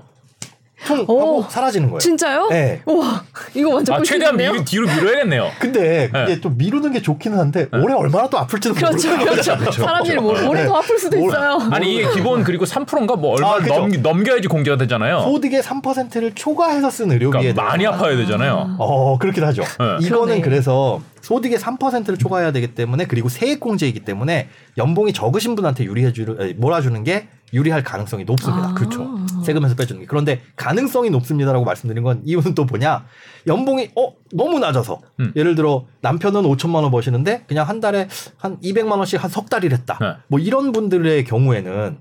[0.86, 1.42] 퉁 하고 오.
[1.48, 1.98] 사라지는 거예요.
[2.00, 2.48] 진짜요?
[2.50, 2.82] 네.
[2.86, 3.22] 우와,
[3.54, 4.60] 이거 완전 아, 최대한 꿀팁이네요.
[4.60, 5.50] 미, 뒤로 밀어야겠네요.
[5.58, 6.40] 근데 그게 네.
[6.40, 9.56] 또 미루는 게 좋기는 한데 올해 얼마나 또 아플지도 그렇죠, 모르는 그렇죠.
[9.56, 9.82] 거죠.
[9.84, 10.44] 사람 일 모르.
[10.46, 11.58] 올해 더 아플 수도 올- 있어요.
[11.70, 13.74] 아니 이게 기본 그리고 3%인가 뭐 얼마 아, 그죠.
[13.74, 15.20] 넘, 넘겨야지 공제가 되잖아요.
[15.20, 18.76] 소득의 3%를 초과해서 쓴 의료비에 그러니까 많이 대해서 아파야 되잖아요.
[18.78, 19.62] 어, 그렇긴 하죠.
[19.62, 20.06] 네.
[20.06, 20.40] 이거는 그러네.
[20.40, 27.02] 그래서 소득의 3%를 초과해야 되기 때문에 그리고 세액공제이기 때문에 연봉이 적으신 분한테 유리해 주 몰아주는
[27.02, 28.68] 게 유리할 가능성이 높습니다.
[28.70, 28.74] 아.
[28.74, 29.16] 그렇죠.
[29.44, 30.06] 세금에서 빼주는 게.
[30.06, 33.06] 그런데 가능성이 높습니다라고 말씀드린 건 이유는 또 뭐냐?
[33.46, 35.32] 연봉이 어 너무 낮아서 음.
[35.34, 39.72] 예를 들어 남편은 5천만 원 버시는데 그냥 한 달에 한 200만 원씩 한 석 달을
[39.72, 39.98] 했다.
[40.00, 40.14] 네.
[40.28, 41.98] 뭐 이런 분들의 경우에는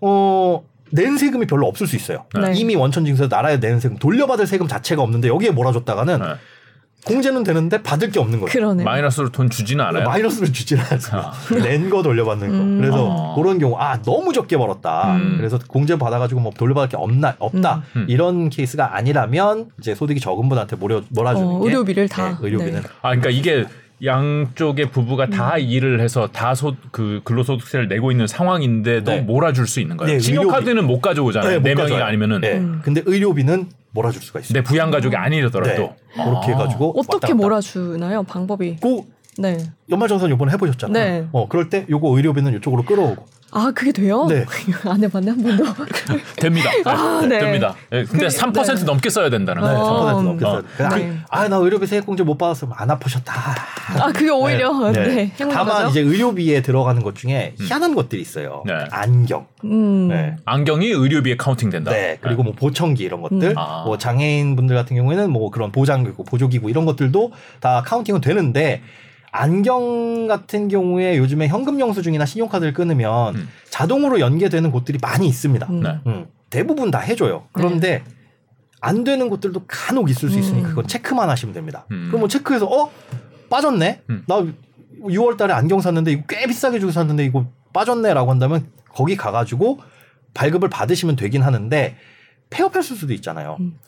[0.00, 0.64] 어.
[0.94, 2.26] 낸 세금이 별로 없을 수 있어요.
[2.38, 2.52] 네.
[2.54, 6.26] 이미 원천 징수에서 나라에 내는 세금 돌려받을 세금 자체가 없는데 여기에 몰아줬다가는 네.
[7.04, 8.52] 공제는 되는데 받을 게 없는 거죠.
[8.52, 8.84] 그러네.
[8.84, 10.04] 마이너스로 돈 주지는 않아요.
[10.04, 11.32] 마이너스를 주지는 않습니다.
[11.50, 12.54] 낸거 돌려받는 거.
[12.54, 12.78] 음.
[12.78, 13.34] 그래서 어.
[13.34, 15.16] 그런 경우 아 너무 적게 벌었다.
[15.16, 15.34] 음.
[15.36, 18.02] 그래서 공제 받아가지고 뭐 돌려받을 게 없나 없다 음.
[18.02, 18.06] 음.
[18.08, 22.28] 이런 케이스가 아니라면 이제 소득이 적은 분한테 몰아 몰아주는 어, 게 의료비를 다.
[22.30, 22.88] 네, 의료비는 네.
[23.02, 23.66] 아, 그러니까 이게
[24.04, 25.60] 양쪽의 부부가 다 음.
[25.60, 29.20] 일을 해서 다소그 근로소득세를 내고 있는 상황인데도 네.
[29.20, 30.14] 몰아줄 수 있는 거예요.
[30.14, 31.60] 네, 신용카드는 못 가져오잖아요.
[31.60, 31.94] 못네 명이.
[31.94, 32.58] 아니면은 네.
[32.58, 32.80] 음.
[32.82, 34.54] 근데 의료비는 몰아줄 수가 있어요.
[34.54, 35.22] 내 부양 가족이 네.
[35.22, 36.54] 아니더라도 그렇게 아.
[36.54, 37.32] 해가지고 어떻게.
[37.34, 38.24] 몰아주나요?
[38.24, 38.76] 방법이.
[38.82, 39.02] 그
[39.38, 39.58] 네.
[39.90, 40.92] 연말정산 요번에 해보셨잖아요.
[41.22, 41.28] 네.
[41.32, 43.24] 어 그럴 때 요거 의료비는 이쪽으로 끌어오고
[43.54, 44.26] 아 그게 돼요?
[44.30, 44.46] 네.
[44.88, 45.64] 안 해봤네 한 번도.
[46.40, 46.70] 됩니다.
[46.86, 47.38] 아, 네, 네.
[47.40, 47.74] 됩니다.
[47.90, 48.84] 네, 근데 그- 3% 네.
[48.84, 49.80] 넘게 써야 된다는 네, 거예요.
[49.82, 50.06] 어.
[50.20, 50.58] 3% 넘게 써요.
[50.58, 50.62] 어.
[50.76, 51.18] 그냥 네.
[51.28, 53.32] 아나 의료비 세액공제 못 받았으면 안 아프셨다.
[54.00, 55.30] 아 그게 오히려 네.
[55.38, 55.88] 행운 다만 거죠?
[55.90, 58.62] 이제 의료비에 들어가는 것 중에 희한한 것들이 있어요.
[58.66, 58.72] 네.
[58.90, 60.08] 안경, 음.
[60.08, 60.36] 네.
[60.46, 61.90] 안경이 의료비에 카운팅된다.
[61.90, 63.58] 네, 그리고 뭐 보청기 이런 것들, 음.
[63.58, 63.82] 아.
[63.84, 68.80] 뭐 장애인 분들 같은 경우에는 뭐 그런 보장기구, 보조기구 이런 것들도 다 카운팅은 되는데
[69.32, 73.48] 안경 같은 경우에 요즘에 현금 영수증이나 신용카드를 끊으면 음.
[73.70, 75.66] 자동으로 연계되는 곳들이 많이 있습니다.
[75.70, 75.82] 음.
[75.82, 76.00] 네.
[76.06, 77.44] 음, 대부분 다 해줘요.
[77.52, 78.04] 그런데
[78.82, 80.70] 안 되는 곳들도 간혹 있을 수 있으니까 음.
[80.70, 81.86] 그건 체크만 하시면 됩니다.
[81.90, 82.08] 음.
[82.08, 82.90] 그럼 뭐 체크해서 어
[83.48, 84.02] 빠졌네.
[84.10, 84.24] 음.
[84.28, 84.44] 나
[85.00, 89.80] 6월달에 안경 샀는데 이거 꽤 비싸게 주고 샀는데 이거 빠졌네라고 한다면 거기 가가지고
[90.34, 91.96] 발급을 받으시면 되긴 하는데
[92.50, 93.56] 폐업했을 수도 있잖아요.
[93.60, 93.78] 음.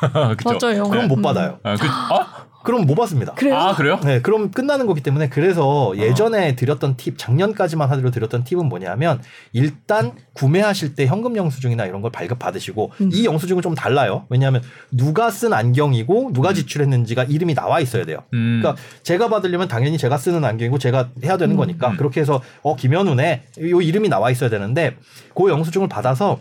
[0.36, 0.58] 그쵸?
[0.60, 0.84] 맞아요.
[0.84, 1.06] 그럼 네.
[1.08, 1.22] 못 음.
[1.22, 1.58] 받아요.
[1.62, 2.46] 아, 그, 아?
[2.66, 3.32] 그럼 못 받습니다.
[3.34, 3.54] 그래요?
[3.54, 4.00] 아, 그래요?
[4.02, 9.22] 네, 그럼 끝나는 거기 때문에 그래서 예전에 드렸던 팁, 작년까지만 하드로 드렸던 팁은 뭐냐면
[9.52, 13.10] 일단 구매하실 때 현금 영수증이나 이런 걸 발급 받으시고 음.
[13.12, 14.26] 이 영수증은 좀 달라요.
[14.30, 18.24] 왜냐하면 누가 쓴 안경이고 누가 지출했는지가 이름이 나와 있어야 돼요.
[18.34, 18.58] 음.
[18.60, 21.56] 그러니까 제가 받으려면 당연히 제가 쓰는 안경이고 제가 해야 되는 음.
[21.56, 21.96] 거니까 음.
[21.96, 24.96] 그렇게 해서 어 김현우네 요 이름이 나와 있어야 되는데
[25.36, 26.40] 그 영수증을 받아서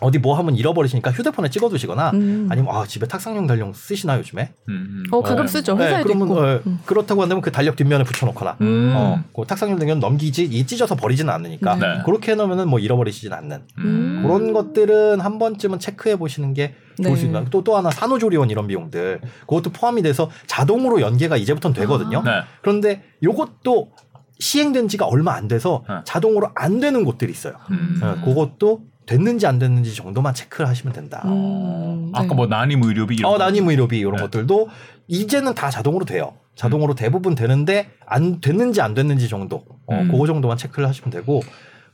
[0.00, 2.48] 어디 뭐 하면 잃어버리시니까 휴대폰에 찍어두시거나 음.
[2.50, 5.04] 아니면 아 집에 탁상용 달력 쓰시나 요즘에 음, 음.
[5.10, 5.52] 어 가끔 네.
[5.52, 5.74] 쓰죠.
[5.76, 6.40] 네, 회사에도 그러면 있고.
[6.40, 6.78] 어, 음.
[6.86, 8.92] 그렇다고 한다면 그 달력 뒷면에 붙여놓거나 음.
[8.96, 11.80] 어, 그 탁상용 달력 넘기지 이 찢어서 버리지는 않으니까 네.
[11.80, 12.02] 네.
[12.04, 14.20] 그렇게 해놓으면은 뭐 잃어버리시진 않는 음.
[14.22, 17.20] 그런 것들은 한 번쯤은 체크해 보시는 게 좋을 네.
[17.20, 17.44] 수 있다.
[17.46, 22.22] 또또 하나 산후조리원 이런 비용들 그것도 포함이 돼서 자동으로 연계가 이제부터는 되거든요.
[22.22, 22.30] 네.
[22.62, 23.90] 그런데 요것도
[24.38, 25.96] 시행된 지가 얼마 안 돼서 네.
[26.04, 27.54] 자동으로 안 되는 곳들이 있어요.
[27.70, 28.00] 음.
[28.02, 31.22] 어, 그것도 됐는지 안 됐는지 정도만 체크를 하시면 된다.
[31.24, 32.34] 음, 아까 네.
[32.34, 33.44] 뭐 난임 의료비 이런 어, 거.
[33.44, 34.22] 난임 의료비 이런 네.
[34.22, 34.68] 것들도
[35.08, 36.34] 이제는 다 자동으로 돼요.
[36.54, 40.12] 자동으로 대부분 되는데 안 됐는지 안 됐는지 정도, 어, 음.
[40.12, 41.40] 그거 정도만 체크를 하시면 되고,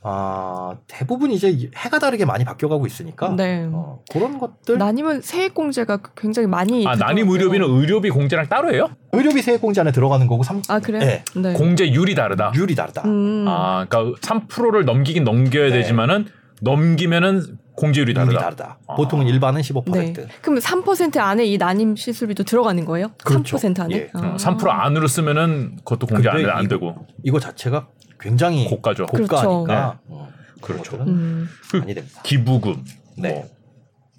[0.03, 3.67] 아 대부분 이제 해가 다르게 많이 바뀌어가고 있으니까, 네.
[3.71, 7.27] 어, 그런 것들 난임은 세액공제가 굉장히 많이 아, 난임.
[7.29, 8.89] 의료비는 의료비 공제랑 따로 해요?
[9.11, 10.99] 의료비 세액공제 안에 들어가는 거고 삼, 아 그래요?
[10.99, 11.23] 네.
[11.35, 11.53] 네.
[11.53, 12.51] 공제율이 다르다.
[12.53, 13.01] 율이 다르다.
[13.05, 13.45] 음.
[13.47, 15.81] 아, 그러니까 3%를 넘기긴 넘겨야 네.
[15.81, 16.27] 되지만은
[16.61, 18.39] 넘기면은 공제율이 율이 다르다.
[18.39, 18.77] 다르다.
[18.87, 18.95] 아.
[18.95, 19.91] 보통은 일반은 15%.
[19.91, 20.13] 네.
[20.41, 23.11] 그럼 3% 안에 이 난임 시술비도 들어가는 거예요?
[23.23, 23.57] 그렇죠.
[23.57, 23.95] 3% 안에?
[23.95, 24.09] 예.
[24.13, 24.19] 아.
[24.19, 26.95] 어, 3% 안으로 쓰면은 그것도 공제 안, 안 이거- 되고.
[27.23, 27.87] 이거 자체가
[28.19, 29.05] 굉장히 고가죠.
[29.05, 30.29] 고가니까 어,
[30.61, 30.91] 그렇죠.
[30.91, 31.49] 그런 것들은 음.
[31.69, 32.19] 그 많이 됩니다.
[32.23, 32.83] 기부금,
[33.17, 33.29] 네.
[33.29, 33.47] 뭐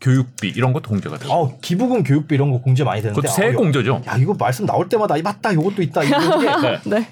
[0.01, 1.33] 교육비 이런 것도 공제가 되고.
[1.33, 4.03] 어, 기부금 교육비 이런 거 공제 많이 되는데 그것도 세액 아, 공제죠.
[4.07, 6.09] 야 이거 말씀 나올 때마다 이 맞다 이것도 있다 게
[6.63, 6.81] 네.
[7.01, 7.09] 네.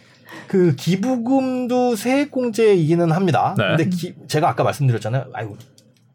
[0.47, 3.55] 그 기부금도 세액공제이기는 합니다.
[3.59, 3.65] 네.
[3.77, 5.27] 근데 기- 제가 아까 말씀드렸잖아요.
[5.33, 5.57] 아이고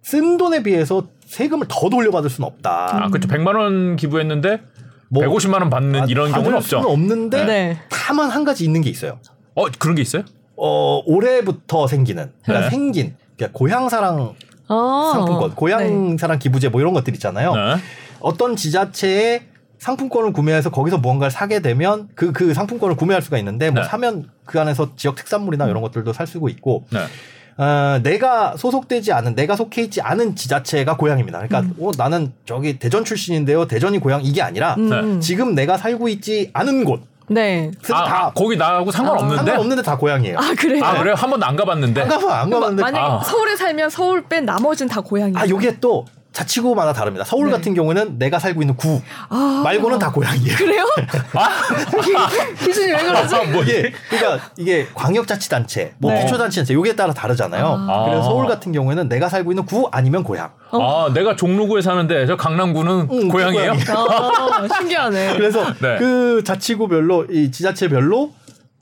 [0.01, 3.03] 쓴 돈에 비해서 세금을 더 돌려받을 수는 없다.
[3.05, 3.27] 아, 그렇죠.
[3.27, 4.61] 100만 원 기부했는데
[5.09, 6.91] 뭐 150만 원 받는 아, 이런 받을 경우는 수는 없죠.
[6.91, 7.77] 없는데 네.
[7.89, 9.19] 다만 한 가지 있는 게 있어요.
[9.55, 10.23] 어, 그런 게 있어요?
[10.57, 12.75] 어 올해부터 생기는 그러니까 네.
[12.75, 14.35] 생긴 그러니까 고향사랑
[14.67, 15.11] 아.
[15.13, 15.55] 상품권, 네.
[15.55, 17.53] 고향사랑 기부제 뭐 이런 것들 있잖아요.
[17.55, 17.75] 네.
[18.19, 19.41] 어떤 지자체에
[19.81, 23.89] 상품권을 구매해서 거기서 무언가를 사게 되면 그, 그 상품권을 구매할 수가 있는데 뭐 네.
[23.89, 26.99] 사면 그 안에서 지역 특산물이나 이런 것들도 살 수가 있고 네.
[27.57, 31.39] 어, 내가 소속되지 않은 내가 속해 있지 않은 지자체가 고향입니다.
[31.39, 31.73] 그러니까 음.
[31.83, 33.65] 어, 나는 저기 대전 출신인데요.
[33.65, 35.19] 대전이 고향 이게 아니라 음.
[35.19, 37.01] 지금 내가 살고 있지 않은 곳.
[37.27, 37.71] 네.
[37.91, 39.37] 아, 다 아, 거기 나하고 상관없는데.
[39.37, 40.37] 상관없는데 다 고향이에요.
[40.37, 40.83] 아 그래요?
[40.83, 41.15] 아, 그래요?
[41.15, 42.01] 한 번도 안 가봤는데.
[42.01, 43.19] 안 가봐 안 가봤는데 만약에 아.
[43.23, 45.39] 서울에 살면 서울 뺀 나머지는 다 고향이에요.
[45.39, 47.25] 아 요게 또 자치구마다 다릅니다.
[47.25, 47.51] 서울 네.
[47.51, 49.61] 같은 경우는 내가 살고 있는 구 아.
[49.63, 50.55] 말고는 다 고향이에요.
[50.55, 50.85] 그래요?
[51.35, 51.49] 아,
[52.63, 53.35] 기준이 왜 그러지?
[53.51, 56.21] 뭐 이게 그러니까 이게 광역자치단체, 뭐 네.
[56.21, 57.85] 기초단체단체 요게 따라 다르잖아요.
[57.89, 58.05] 아.
[58.05, 60.51] 그래서 서울 같은 경우에는 내가 살고 있는 구 아니면 고향.
[60.71, 63.73] 아, 내가 종로구에 사는데 저 강남구는 응, 고향이에요?
[63.73, 63.95] 고향이에요.
[63.97, 65.33] 아, 신기하네.
[65.33, 65.97] 그래서 네.
[65.97, 68.31] 그 자치구별로 이 지자체별로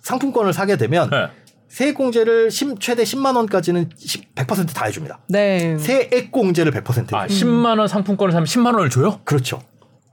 [0.02, 1.28] 상품권을 사게 되면 네.
[1.70, 3.90] 세액공제를 심- 최대 10만 원까지는
[4.36, 5.20] 100%다 해줍니다.
[5.30, 5.78] 네.
[5.78, 7.38] 세액공제를 100% 아, 해줘요.
[7.52, 9.20] 10만 원 상품권을 사면 10만 원을 줘요?
[9.24, 9.62] 그렇죠.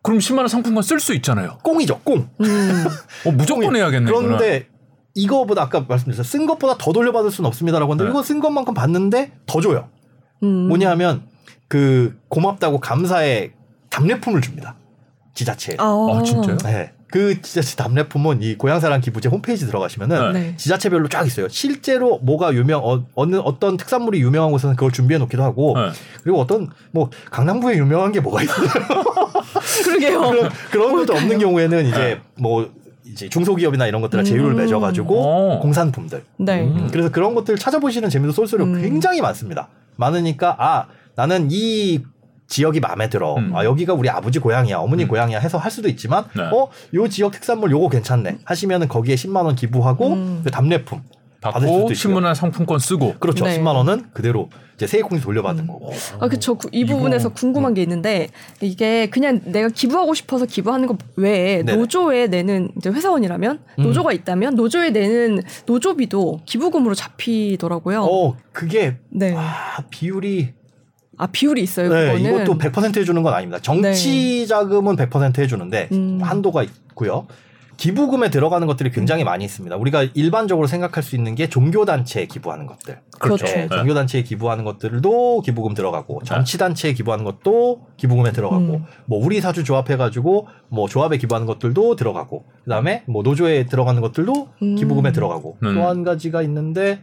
[0.03, 1.59] 그럼 10만 원 상품권 쓸 수 있잖아요.
[1.65, 2.29] 꽁이죠, 꽁.
[2.41, 2.85] 음.
[3.27, 4.11] 어, 무조건 해야겠네.
[4.11, 4.69] 그런데
[5.15, 6.23] 이거보다 아까 말씀드렸죠.
[6.23, 8.11] 쓴 것보다 더 돌려받을 수는 없습니다라고 하는데 네.
[8.11, 9.89] 이거 쓴 것만큼 받는데 더 줘요.
[10.43, 10.69] 음.
[10.69, 11.27] 뭐냐 하면
[11.69, 13.53] 그 고맙다고 감사의
[13.91, 14.77] 답례품을 줍니다.
[15.35, 15.77] 지자체에.
[15.79, 16.59] 아, 아, 진짜요?
[16.59, 16.93] 네.
[17.09, 20.55] 그 지자체 답례품은 이 고향사랑 기부제 홈페이지 들어가시면은 네.
[20.57, 21.49] 지자체별로 쫙 있어요.
[21.49, 25.91] 실제로 뭐가 유명 어, 어느 어떤 특산물이 유명한 곳에는 그걸 준비해 놓기도 하고 네.
[26.23, 28.69] 그리고 어떤 뭐 강남구에 유명한 게 뭐가 있어요.
[29.85, 30.21] 그러게요.
[30.21, 31.15] 그런 그런 것도?
[31.15, 32.71] 없는 경우에는 이제 뭐
[33.05, 34.57] 이제 중소기업이나 이런 것들과 제휴를 음.
[34.57, 35.61] 맺어가지고 어.
[35.61, 36.65] 공산품들 네.
[36.65, 36.89] 음.
[36.91, 38.83] 그래서 그런 것들 찾아보시는 재미도 쏠쏠히 음.
[38.83, 39.69] 굉장히 많습니다.
[39.95, 42.03] 많으니까 아 나는 이
[42.49, 43.34] 지역이 마음에 들어.
[43.36, 43.55] 음.
[43.55, 45.09] 아 여기가 우리 아버지 고향이야, 어머니 음.
[45.09, 46.42] 고향이야 해서 할 수도 있지만 네.
[46.53, 50.40] 어 요 지역 특산물 요거 괜찮네 하시면은 거기에 10만 원 기부하고 음.
[50.44, 51.03] 그 답례품
[51.40, 51.94] 받을 수도 받고 있고요.
[51.94, 53.16] 신문한 상품권 쓰고.
[53.20, 53.44] 그렇죠.
[53.44, 53.59] 네.
[53.59, 55.66] 10만 원은 그대로 이제 세액공제 돌려받는 음.
[55.68, 55.92] 거고.
[56.18, 56.57] 아, 그쵸.
[56.57, 58.28] 그- 이 이거- 부분에서 궁금한 게 있는데,
[58.61, 61.76] 이게 그냥 내가 기부하고 싶어서 기부하는 것 외에 네네.
[61.76, 63.82] 노조에 내는 이제 회사원이라면, 음.
[63.82, 68.03] 노조가 있다면, 노조에 내는 노조비도 기부금으로 잡히더라고요.
[68.05, 69.34] 어 그게 네.
[69.36, 70.55] 아 비율이
[71.19, 71.89] 아, 비율이 있어요.
[71.89, 72.43] 네, 그거는.
[72.43, 73.61] 이것도 100% 해주는 건 아닙니다.
[73.61, 76.19] 정치 자금은 100% 해주는데 음.
[76.23, 77.27] 한도가 있고요.
[77.77, 79.77] 기부금에 들어가는 것들이 굉장히 많이 있습니다.
[79.77, 83.01] 우리가 일반적으로 생각할 수 있는 게 종교단체에 기부하는 것들.
[83.19, 83.45] 그렇죠.
[83.47, 83.69] 네, 네.
[83.69, 88.85] 종교단체에 기부하는 것들도 기부금 들어가고 정치단체에 기부하는 것도 기부금에 들어가고 음.
[89.05, 94.49] 뭐 우리 사주 조합해가지고 뭐 조합에 기부하는 것들도 들어가고 그 다음에 뭐 노조에 들어가는 것들도
[94.62, 94.75] 음.
[94.77, 95.75] 기부금에 들어가고 음.
[95.75, 97.03] 또한 가지가 있는데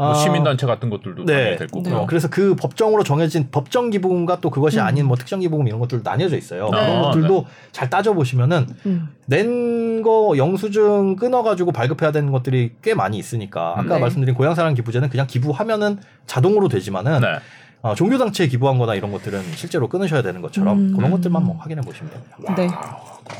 [0.00, 1.56] 뭐 아, 시민단체 같은 것들도 네.
[1.56, 1.94] 될 거고요.
[1.94, 4.84] 어, 그래서 그 법정으로 정해진 법정 기부금과 또 그것이 음.
[4.84, 6.64] 아닌 뭐 특정 기부금 이런 것들도 나뉘어져 있어요.
[6.64, 6.70] 네.
[6.70, 9.10] 그런 아, 것들도 잘 따져 보시면은 음.
[9.26, 14.00] 낸거 영수증 끊어가지고 발급해야 되는 것들이 꽤 많이 있으니까 아까 네.
[14.00, 17.38] 말씀드린 고향사랑 기부제는 그냥 기부하면은 자동으로 되지만은 네.
[17.82, 20.96] 어, 종교 단체에 기부한 거나 이런 것들은 실제로 끊으셔야 되는 것처럼 음.
[20.96, 22.54] 그런 것들만 뭐 확인해 보시면 됩니다.
[22.54, 22.68] 네.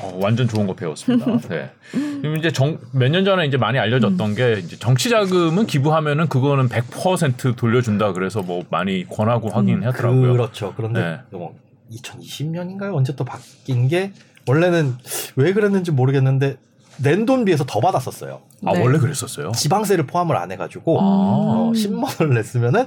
[0.03, 1.27] 어, 완전 좋은 거 배웠습니다.
[1.49, 1.71] 네.
[1.93, 2.51] 그럼 이제
[2.93, 8.41] 몇 년 전에 이제 많이 알려졌던 게 이제 정치 자금은 기부하면은 그거는 100% 돌려준다 그래서
[8.43, 10.33] 뭐 많이 권하고 하긴 하더라고요.
[10.33, 10.73] 그렇죠.
[10.77, 11.19] 그런데 네.
[11.37, 11.55] 뭐
[11.93, 12.95] 2020년인가요?
[12.95, 14.13] 언제 또 바뀐 게
[14.47, 14.95] 원래는
[15.37, 16.57] 왜 그랬는지 모르겠는데
[17.03, 18.41] 낸 돈 비해서 더 받았었어요.
[18.67, 18.83] 아 네.
[18.83, 19.53] 원래 그랬었어요.
[19.53, 21.03] 지방세를 포함을 안 해가지고 아.
[21.05, 22.87] 어, 10만 원을 냈으면은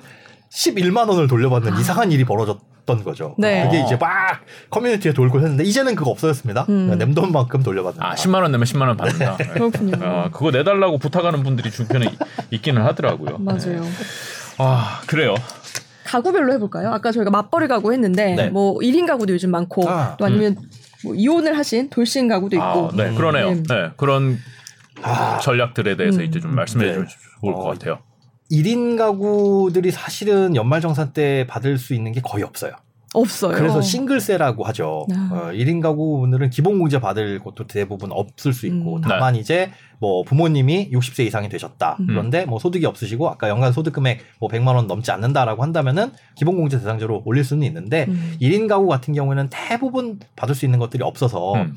[0.53, 3.35] 11만 원을 돌려받는 이상한 일이 벌어졌던 거죠.
[3.39, 3.63] 네.
[3.65, 6.65] 그게 이제 막 커뮤니티에 돌고 했는데 이제는 그거 없어졌습니다.
[6.69, 6.85] 음.
[6.85, 8.07] 그냥 낸 돈만큼 돌려받는다.
[8.11, 9.37] 아 10만 원 내면 10만 원 받는다.
[9.37, 9.47] 네.
[9.53, 9.97] 그렇군요.
[10.01, 12.17] 아, 그거 내달라고 부탁하는 분들이 주변에 이-
[12.55, 13.37] 있기는 하더라고요.
[13.39, 13.81] 맞아요.
[14.59, 15.33] 아 그래요.
[16.05, 16.91] 가구별로 해볼까요?
[16.91, 18.49] 아까 저희가 맞벌이 가구 했는데, 네.
[18.49, 20.57] 뭐 1인 가구도 요즘 많고, 아, 또 아니면
[21.03, 23.49] 뭐 이혼을 하신 돌싱 가구도 있고, 아, 네 그러네요.
[23.49, 23.63] 음.
[23.63, 24.37] 네 그런
[25.01, 26.25] 아, 전략들에 대해서 음.
[26.25, 26.93] 이제 좀 말씀해 네.
[26.93, 27.07] 주면
[27.41, 27.99] 좋을 것 어, 같아요.
[28.51, 32.73] 1인 가구들이 사실은 연말정산 때 받을 수 있는 게 거의 없어요.
[33.13, 33.55] 없어요.
[33.55, 35.05] 그래서 싱글세라고 하죠.
[35.13, 35.29] 아.
[35.31, 39.01] 어, 1인 가구분들은 기본공제 받을 것도 대부분 없을 수 있고 음.
[39.01, 41.97] 다만 이제 뭐 부모님이 60세 이상이 되셨다.
[41.99, 42.07] 음.
[42.07, 46.79] 그런데 뭐 소득이 없으시고 아까 연간 소득 금액 뭐 100만 원 넘지 않는다라고 한다면은 기본공제
[46.79, 48.35] 대상자로 올릴 수는 있는데 음.
[48.41, 51.75] 1인 가구 같은 경우에는 대부분 받을 수 있는 것들이 없어서 음.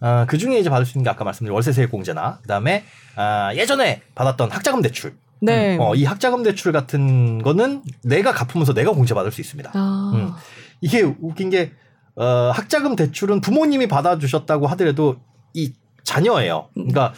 [0.00, 2.84] 어, 그 중에 이제 받을 수 있는 게 아까 말씀드린 월세 세액 공제나 그 다음에
[3.16, 5.14] 아, 예전에 받았던 학자금 대출.
[5.44, 5.76] 네.
[5.80, 9.70] 어, 이 학자금 대출 같은 거는 내가 갚으면서 내가 공제받을 수 있습니다.
[9.74, 10.12] 아.
[10.14, 10.32] 음.
[10.80, 11.72] 이게 웃긴 게
[12.16, 15.16] 어, 학자금 대출은 부모님이 받아주셨다고 하더라도
[15.52, 15.72] 이
[16.04, 16.68] 자녀예요.
[16.74, 17.12] 그러니까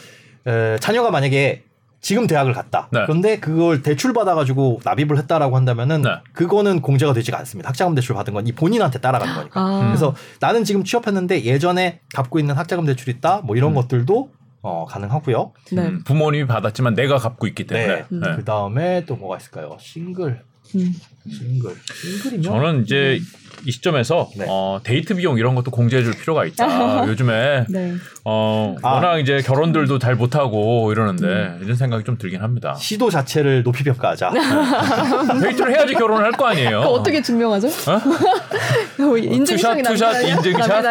[0.47, 1.63] 에, 자녀가 만약에
[1.99, 2.87] 지금 대학을 갔다.
[2.91, 3.01] 네.
[3.05, 6.09] 그런데 그걸 대출 받아가지고 납입을 했다라고 한다면은 네.
[6.31, 7.69] 그거는 공제가 되지가 않습니다.
[7.69, 9.59] 학자금 대출 받은 건 이 본인한테 따라가는 거니까.
[9.59, 9.87] 아.
[9.87, 13.41] 그래서 나는 지금 취업했는데 예전에 갚고 있는 학자금 대출 있다.
[13.43, 13.75] 뭐 이런 음.
[13.75, 14.29] 것들도
[14.67, 15.53] 어, 가능하고요.
[15.71, 15.81] 네.
[15.87, 17.95] 음, 부모님이 받았지만 내가 갚고 있기 때문에.
[17.95, 18.05] 네.
[18.11, 18.19] 음.
[18.19, 18.35] 네.
[18.35, 19.77] 그 다음에 또 뭐가 있을까요?
[19.79, 20.43] 싱글,
[20.75, 20.93] 음.
[21.29, 23.19] 싱글, 싱글이면 저는 이제
[23.65, 24.45] 이 시점에서 네.
[24.47, 27.07] 어, 데이트 비용 이런 것도 공제해줄 필요가 있다.
[27.09, 27.95] 요즘에 네.
[28.23, 28.93] 어, 아.
[28.95, 31.59] 워낙 이제 결혼들도 잘 못하고 이러는데 음.
[31.63, 32.75] 이런 생각이 좀 들긴 합니다.
[32.75, 34.31] 시도 자체를 높이 평가하자.
[35.41, 36.81] 데이트를 해야지 결혼을 할 거 아니에요.
[36.81, 37.67] 그 어떻게 증명하죠?
[38.99, 40.23] 뭐 인증샷이 two shot?
[40.27, 40.83] 인증샷?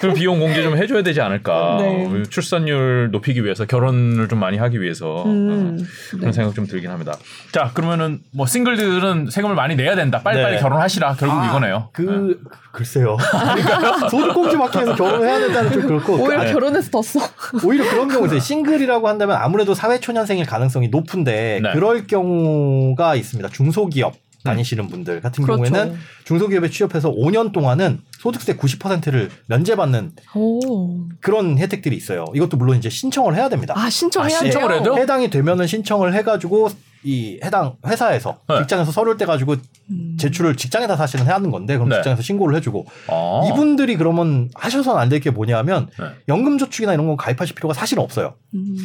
[0.00, 1.76] 그럼 비용 공제 좀 해줘야 되지 않을까.
[1.78, 2.22] 네.
[2.30, 5.78] 출산율 높이기 위해서 결혼을 좀 많이 하기 위해서 음.
[5.78, 6.18] 어, 네.
[6.18, 7.16] 그런 생각 좀 들긴 합니다.
[7.52, 10.20] 자 그러면은 뭐 싱글들은 세금을 많이 내야 된다.
[10.22, 10.60] 빨리빨리 네.
[10.62, 11.14] 결혼하시라.
[11.14, 11.76] 결국 아, 이거네요.
[11.78, 11.84] 네.
[11.92, 12.40] 그
[12.72, 13.16] 글쎄요.
[14.10, 17.20] 소득공제 막혀서 결혼해야 된다는 좀 그렇고 오히려 그- 결혼해서 더 써.
[17.64, 18.40] 오히려 그런 경우 있어요.
[18.40, 21.72] 싱글이라고 한다면 아무래도 사회초년생일 가능성이 높은데 네.
[21.72, 23.48] 그럴 경우가 있습니다.
[23.50, 25.62] 중소기업 다니시는 분들 같은 그렇죠.
[25.62, 30.98] 경우에는 중소기업에 취업해서 5년 동안은 소득세 90%를 면제받는 오.
[31.20, 32.26] 그런 혜택들이 있어요.
[32.34, 33.72] 이것도 물론 이제 신청을 해야 됩니다.
[33.74, 34.52] 아 신청해야 아, 돼요.
[34.52, 34.96] 신청을 해야 돼요?
[34.96, 36.68] 해당이 되면은 신청을 해가지고
[37.04, 38.58] 이 해당 회사에서 네.
[38.60, 39.56] 직장에서 서류를 떼 가지고
[39.90, 40.16] 음.
[40.18, 41.96] 제출을 직장에다 사실은 해야 하는 건데 그럼 네.
[41.96, 43.42] 직장에서 신고를 해주고 아.
[43.48, 46.06] 이분들이 그러면 하셔서는 안 될 게 뭐냐면 네.
[46.28, 48.34] 연금저축이나 이런 거 가입하실 필요가 사실 없어요.
[48.54, 48.76] 음.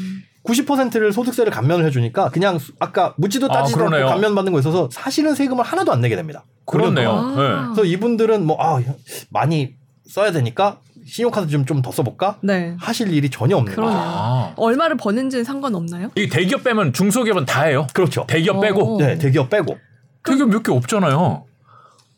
[0.44, 4.08] 90%를 소득세를 감면을 해주니까 그냥 수- 아까 묻지도 아, 따지도 않고 그러네요.
[4.10, 6.44] 감면 받는 거 있어서 사실은 세금을 하나도 안 내게 됩니다.
[6.66, 7.12] 그렇네요.
[7.12, 7.30] 아.
[7.36, 7.76] 네.
[7.76, 8.82] 그래서 이분들은 뭐 아,
[9.30, 9.76] 많이
[10.08, 10.80] 써야 되니까
[11.10, 12.38] 신용카드 좀 좀 더 써볼까?
[12.42, 12.76] 네.
[12.80, 13.76] 하실 일이 전혀 없는.
[13.76, 13.88] 거죠.
[13.92, 14.54] 아.
[14.56, 16.12] 얼마를 버는지는 상관없나요?
[16.16, 17.88] 이 대기업 빼면 중소기업은 다 해요.
[17.94, 18.26] 그렇죠.
[18.28, 18.60] 대기업 어.
[18.62, 19.78] 빼고 네, 대기업 빼고
[20.24, 21.46] 대기업 몇 개 없잖아요.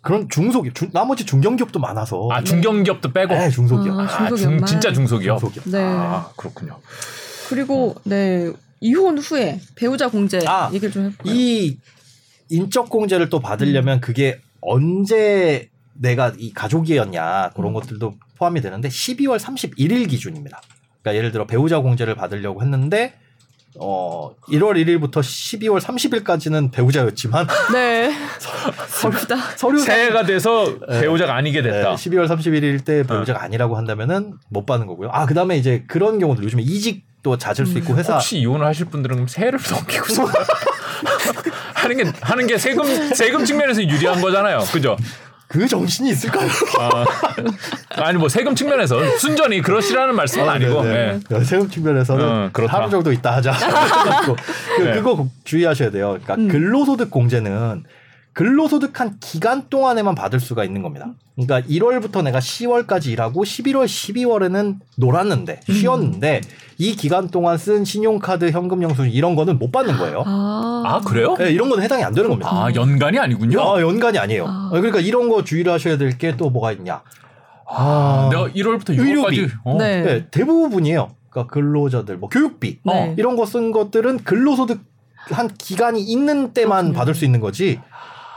[0.01, 2.27] 그런 중소기업, 중- 나머지 중견기업도 많아서.
[2.31, 3.33] 아 중견기업도 빼고.
[3.35, 3.99] 네, 중소기업.
[3.99, 4.65] 아, 아, 중.
[4.65, 5.39] 진짜 중소기업.
[5.39, 5.69] 중소기업.
[5.69, 5.83] 네.
[5.83, 6.79] 아 그렇군요.
[7.49, 11.33] 그리고 네 이혼 후에 배우자 공제 아, 얘기를 좀 해볼까요?
[11.33, 11.77] 이
[12.49, 14.01] 인적 공제를 또 받으려면 음.
[14.01, 15.69] 그게 언제
[16.01, 20.59] 내가 이 가족이었냐 그런 것들도 포함이 되는데 12월 31일 기준입니다.
[21.01, 23.13] 그러니까 예를 들어 배우자 공제를 받으려고 했는데
[23.79, 28.11] 어 1월 1일부터 12월 30일까지는 배우자였지만 네.
[28.87, 29.35] 슬프다.
[29.55, 31.95] 서류 새해가 돼서 배우자가 아니게 됐다.
[31.95, 35.09] 12월 31일 때 배우자가 아니라고 한다면은 못 받는 거고요.
[35.13, 39.15] 아 그다음에 이제 그런 경우도 요즘에 이직도 잦을 수 있고 회사 혹시 이혼을 하실 분들은
[39.17, 40.25] 그럼 세를 넘기고서
[41.75, 44.59] 하는 게 하는 게 세금 세금 측면에서 유리한 거잖아요.
[44.71, 44.97] 그죠?
[45.51, 46.49] 그 정신이 있을까요?
[46.79, 47.05] 아,
[48.03, 51.43] 아니 뭐 세금 측면에서 순전히 그러시라는 말씀은 아, 니고 네, 네.
[51.43, 52.77] 세금 측면에서는 어, 그렇다.
[52.77, 53.51] 하루 정도 있다 하자.
[54.77, 54.93] 그, 네.
[54.93, 56.17] 그거 주의하셔야 돼요.
[56.23, 56.47] 그러니까 음.
[56.47, 57.83] 근로소득 공제는
[58.33, 61.07] 근로 소득한 기간 동안에만 받을 수가 있는 겁니다.
[61.35, 65.73] 그러니까 1월부터 내가 10월까지 일하고 11월, 12월에는 놀았는데 음.
[65.73, 66.41] 쉬었는데
[66.77, 70.23] 이 기간 동안 쓴 신용카드, 현금 영수증 이런 거는 못 받는 거예요.
[70.25, 71.35] 아, 아 그래요?
[71.37, 72.49] 네, 이런 거는 해당이 안 되는 겁니다.
[72.51, 73.61] 아 연간이 아니군요.
[73.61, 74.45] 아, 연간이 아니에요.
[74.47, 74.69] 아.
[74.71, 77.01] 그러니까 이런 거 주의를 하셔야 될 게 또 뭐가 있냐.
[77.67, 79.45] 아, 내가 1월부터 의료비.
[79.45, 79.77] 6월까지 어.
[79.77, 80.01] 네.
[80.03, 81.11] 네, 대부분이에요.
[81.29, 83.15] 그러니까 근로자들, 뭐 교육비, 네.
[83.17, 84.81] 이런 거 쓴 것들은 근로소득
[85.29, 86.97] 한 기간이 있는 때만 그렇군요.
[86.97, 87.79] 받을 수 있는 거지.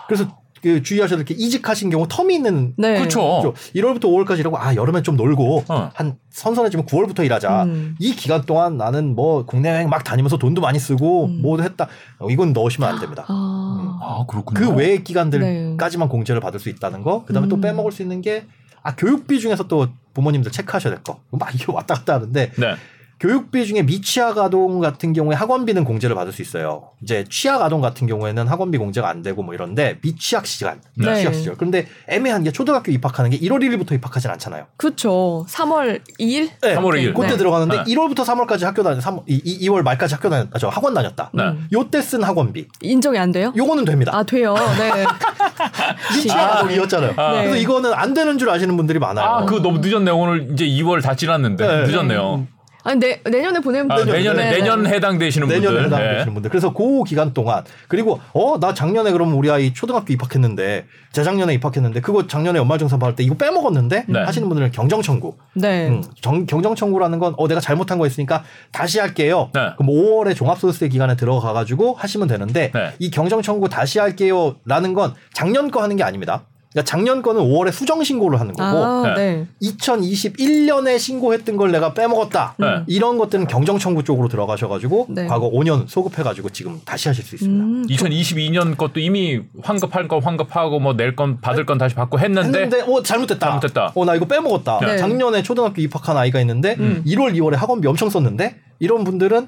[0.09, 0.27] 그래서
[0.63, 2.97] 그 주의하셔야 될 게 이직하신 경우 텀이 있는 네.
[2.97, 3.53] 그렇죠.
[3.75, 5.91] 1월부터 5월까지 일하고 아 여름엔 좀 놀고 어.
[5.93, 7.65] 한 선선해지면 9월부터 일하자.
[7.65, 7.97] 음.
[7.99, 11.43] 이 기간 동안 나는 뭐 국내 여행 막 다니면서 돈도 많이 쓰고 음.
[11.43, 11.87] 뭐도 했다.
[12.19, 13.27] 어, 이건 넣으시면 안 됩니다.
[13.29, 13.99] 아.
[14.01, 14.59] 아 그렇군요.
[14.59, 15.03] 그 외의 네.
[15.03, 17.27] 기간들까지만 공제를 받을 수 있다는 거.
[17.27, 17.61] 그다음에 또 음.
[17.61, 18.47] 빼먹을 수 있는 게
[18.87, 21.19] 아 교육비 중에서 또 부모님들 체크하셔야 될 거.
[21.31, 22.75] 막 이게 왔다 갔다 하는데 네.
[23.21, 26.91] 교육비 중에 미취학 아동 같은 경우에 학원비는 공제를 받을 수 있어요.
[27.03, 31.11] 이제 취학 아동 같은 경우에는 학원비 공제가 안 되고 뭐 이런데 미취학 시간, 네.
[31.11, 31.55] 미취학 시절.
[31.57, 34.67] 그런데 애매한 게 초등학교 입학하는 게 1월 1일부터 입학하진 않잖아요.
[34.77, 35.47] 그렇죠.
[35.49, 36.51] 3월 2일?
[36.63, 37.15] 네, 3월 2일.
[37.15, 37.37] 그때 네.
[37.37, 37.95] 들어가는데 네.
[37.95, 41.31] 1월부터 3월까지 학교 다녔, 3, 이, 이, 2월 말까지 학교 다녔, 아, 저 학원 다녔다.
[41.33, 41.43] 네.
[41.45, 41.69] 음.
[41.73, 42.67] 요때 쓴 학원비.
[42.83, 43.53] 인정이 안 돼요?
[43.57, 44.13] 요거는 됩니다.
[44.15, 44.55] 아, 돼요.
[44.55, 45.05] 네.
[46.15, 47.13] 미취학 아동이었잖아요.
[47.17, 47.33] 아.
[47.33, 47.61] 그래서 네.
[47.61, 49.25] 이거는 안 되는 줄 아시는 분들이 많아요.
[49.27, 50.17] 아 그거 너무 늦었네요.
[50.17, 51.87] 오늘 이제 2월 다 지났는데 네.
[51.87, 52.47] 늦었네요.
[52.85, 54.13] 아니, 내, 내년에 보내면 아, 되죠.
[54.13, 54.91] 내년에 네, 내년 네.
[54.91, 55.85] 해당되시는 내년에 분들.
[55.87, 56.33] 해당되시는 네.
[56.35, 56.51] 분들.
[56.51, 62.01] 그래서 그 기간 동안 그리고 어 나 작년에 그럼 우리 아이 초등학교 입학했는데 재작년에 입학했는데
[62.03, 64.19] 그거 작년에 연말정산 받을 때 이거 빼먹었는데 네.
[64.21, 65.35] 하시는 분들은 경정 청구.
[65.55, 65.89] 네.
[65.89, 69.51] 음, 정- 경정 청구라는 건 어 내가 잘못한 거 있으니까 다시 할게요.
[69.55, 69.71] 네.
[69.77, 72.93] 그럼 5월에 종합소득세 기간에 들어가 가지고 하시면 되는데 네.
[72.99, 76.45] 이 경정 청구 다시 할게요라는 건 작년 거 하는 게 아닙니다.
[76.75, 79.47] 그러니까 작년 거는 5월에 수정 신고를 하는 거고 아, 네.
[79.63, 79.69] 네.
[80.09, 82.55] 2021년에 신고했던 걸 내가 빼먹었다.
[82.59, 82.67] 네.
[82.89, 85.27] 이런 것들은 경정 청구 쪽으로 들어가셔가지고 네.
[85.29, 87.65] 과거 5년 소급해가지고 지금 다시 하실 수 있습니다.
[87.65, 92.63] 음, 2022년 것도 이미 환급할 건 환급하고 뭐 낼 건 받을 건 다시 받고 했는데,
[92.63, 93.47] 했는데 어 잘못됐다.
[93.47, 93.93] 잘못됐다.
[93.95, 94.81] 어나 이거 빼먹었다.
[94.81, 94.97] 네.
[94.99, 97.05] 작년에 초등학교 입학한 아이가 있는데 음.
[97.07, 99.47] 1월, 2월에 학원비 엄청 썼는데 이런 분들은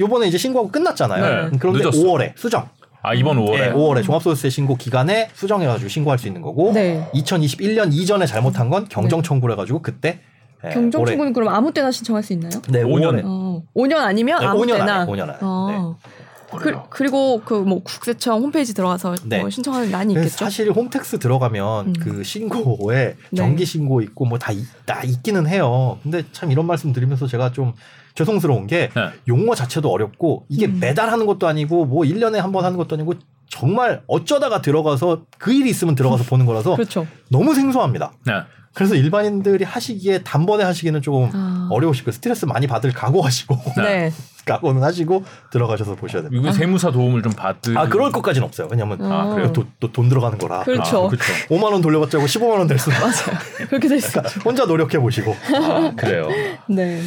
[0.00, 1.50] 요번에 이제 신고하고 끝났잖아요.
[1.52, 1.56] 네.
[1.60, 1.98] 그런데 늦었어.
[1.98, 2.68] 5월에 수정.
[3.06, 7.06] 아 이번 5월에 네, 5월에 종합소득세 신고 기간에 수정해가지고 신고할 수 있는 거고 네.
[7.14, 10.20] 2021년 이전에 잘못한 건 경정 청구를 해가지고 그때
[10.64, 12.50] 예, 경정 청구는 그럼 아무 때나 신청할 수 있나요?
[12.70, 13.20] 네, 5년.
[13.20, 14.94] 5년에 어, 5년 아니면 네, 아무 5년 때나.
[15.02, 15.36] 안에, 5년 안에.
[15.42, 15.98] 어.
[16.56, 19.40] 그, 그리고 그 뭐 국세청 홈페이지 들어가서 네.
[19.40, 20.30] 뭐 신청하는 난이 있겠죠.
[20.30, 21.92] 사실 홈택스 들어가면 음.
[22.00, 23.36] 그 신고에 네.
[23.36, 24.52] 정기 신고 있고 뭐 다
[24.86, 25.98] 다 있기는 해요.
[26.02, 27.74] 근데 참 이런 말씀 드리면서 제가 좀
[28.14, 29.08] 죄송스러운 게 네.
[29.28, 30.78] 용어 자체도 어렵고 이게 음.
[30.80, 33.14] 매달 하는 것도 아니고 뭐 1년에 한 번 하는 것도 아니고
[33.48, 37.06] 정말 어쩌다가 들어가서 그 일이 있으면 들어가서 보는 거라서 그렇죠.
[37.30, 38.12] 너무 생소합니다.
[38.26, 38.32] 네.
[38.72, 41.68] 그래서 일반인들이 하시기에 단번에 하시기는 조금 아.
[41.70, 42.12] 어려우실 거예요.
[42.12, 44.12] 스트레스 많이 받을 각오하시고 네.
[44.46, 46.42] 각오는 하시고 들어가셔서 보셔야 됩니다.
[46.42, 48.68] 이거 세무사 도움을 좀 받을 아 그럴 것까지는 없어요.
[48.70, 49.52] 왜냐면 아, 그래요.
[49.80, 50.64] 또돈 들어가는 거라.
[50.64, 51.06] 그렇죠.
[51.06, 51.32] 아, 그렇죠.
[51.48, 52.90] 5만 원 돌려받자고 15만 원 될 수.
[53.00, 53.38] 맞아요.
[53.68, 54.40] 그렇게 될수 있죠.
[54.44, 55.34] 혼자 노력해 보시고.
[55.54, 56.28] 아, 그래요.
[56.68, 57.00] 네.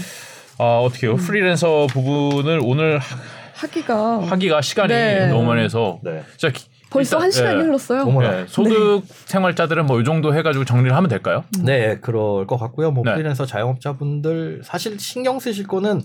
[0.59, 1.15] 아 어떻게요?
[1.17, 3.17] 프리랜서 부분을 오늘 하-
[3.53, 5.27] 하기가 하기가 시간이 네.
[5.27, 6.23] 너무 많이 해서 네.
[6.35, 7.63] 진짜 기- 벌써 일단, 한 시간이 예.
[7.63, 8.23] 흘렀어요.
[8.23, 11.43] 예, 소득 생활자들은 뭐 이 정도 해가지고 정리를 하면 될까요?
[11.63, 12.91] 네, 그럴 것 같고요.
[12.91, 13.13] 뭐 네.
[13.13, 16.01] 프리랜서 자영업자분들 사실 신경 쓰실 거는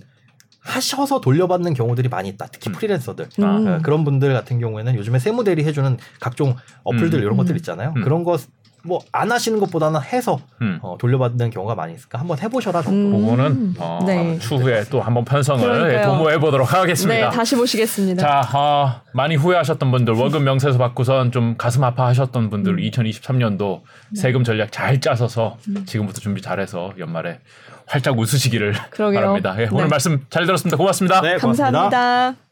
[0.60, 2.46] 하셔서 돌려받는 경우들이 많이 있다.
[2.52, 2.72] 특히 음.
[2.72, 3.28] 프리랜서들.
[3.40, 3.44] 음.
[3.44, 7.22] 어, 그런 분들 같은 경우에는 요즘에 세무대리 해주는 각종 어플들 음.
[7.22, 7.56] 이런 것들 음.
[7.56, 7.92] 있잖아요.
[7.96, 8.02] 음.
[8.02, 8.36] 그런 거
[8.84, 10.78] 뭐 안 하시는 것보다는 해서 음.
[10.82, 13.16] 어, 돌려받는 경우가 많이 있으니까 한번 해보셔라 정도.
[13.16, 13.22] 음.
[13.24, 14.38] 그거는 어, 네.
[14.38, 16.02] 추후에 또 한번 편성을.
[16.02, 17.30] 도모해 보도록 하겠습니다.
[17.30, 18.22] 네, 다시 보시겠습니다.
[18.42, 22.76] 자, 어, 많이 후회하셨던 분들, 월급 명세서 받고선 좀 가슴 아파하셨던 분들, 음.
[22.78, 24.20] 2023년도 네.
[24.20, 25.56] 세금 전략 잘 짜서서
[25.86, 27.40] 지금부터 준비 잘해서 연말에
[27.86, 29.20] 활짝 웃으시기를 그러게요.
[29.20, 29.54] 바랍니다.
[29.58, 29.90] 예, 오늘 네.
[29.90, 30.76] 말씀 잘 들었습니다.
[30.76, 31.20] 고맙습니다.
[31.20, 31.80] 네, 고맙습니다.
[31.90, 32.51] 감사합니다.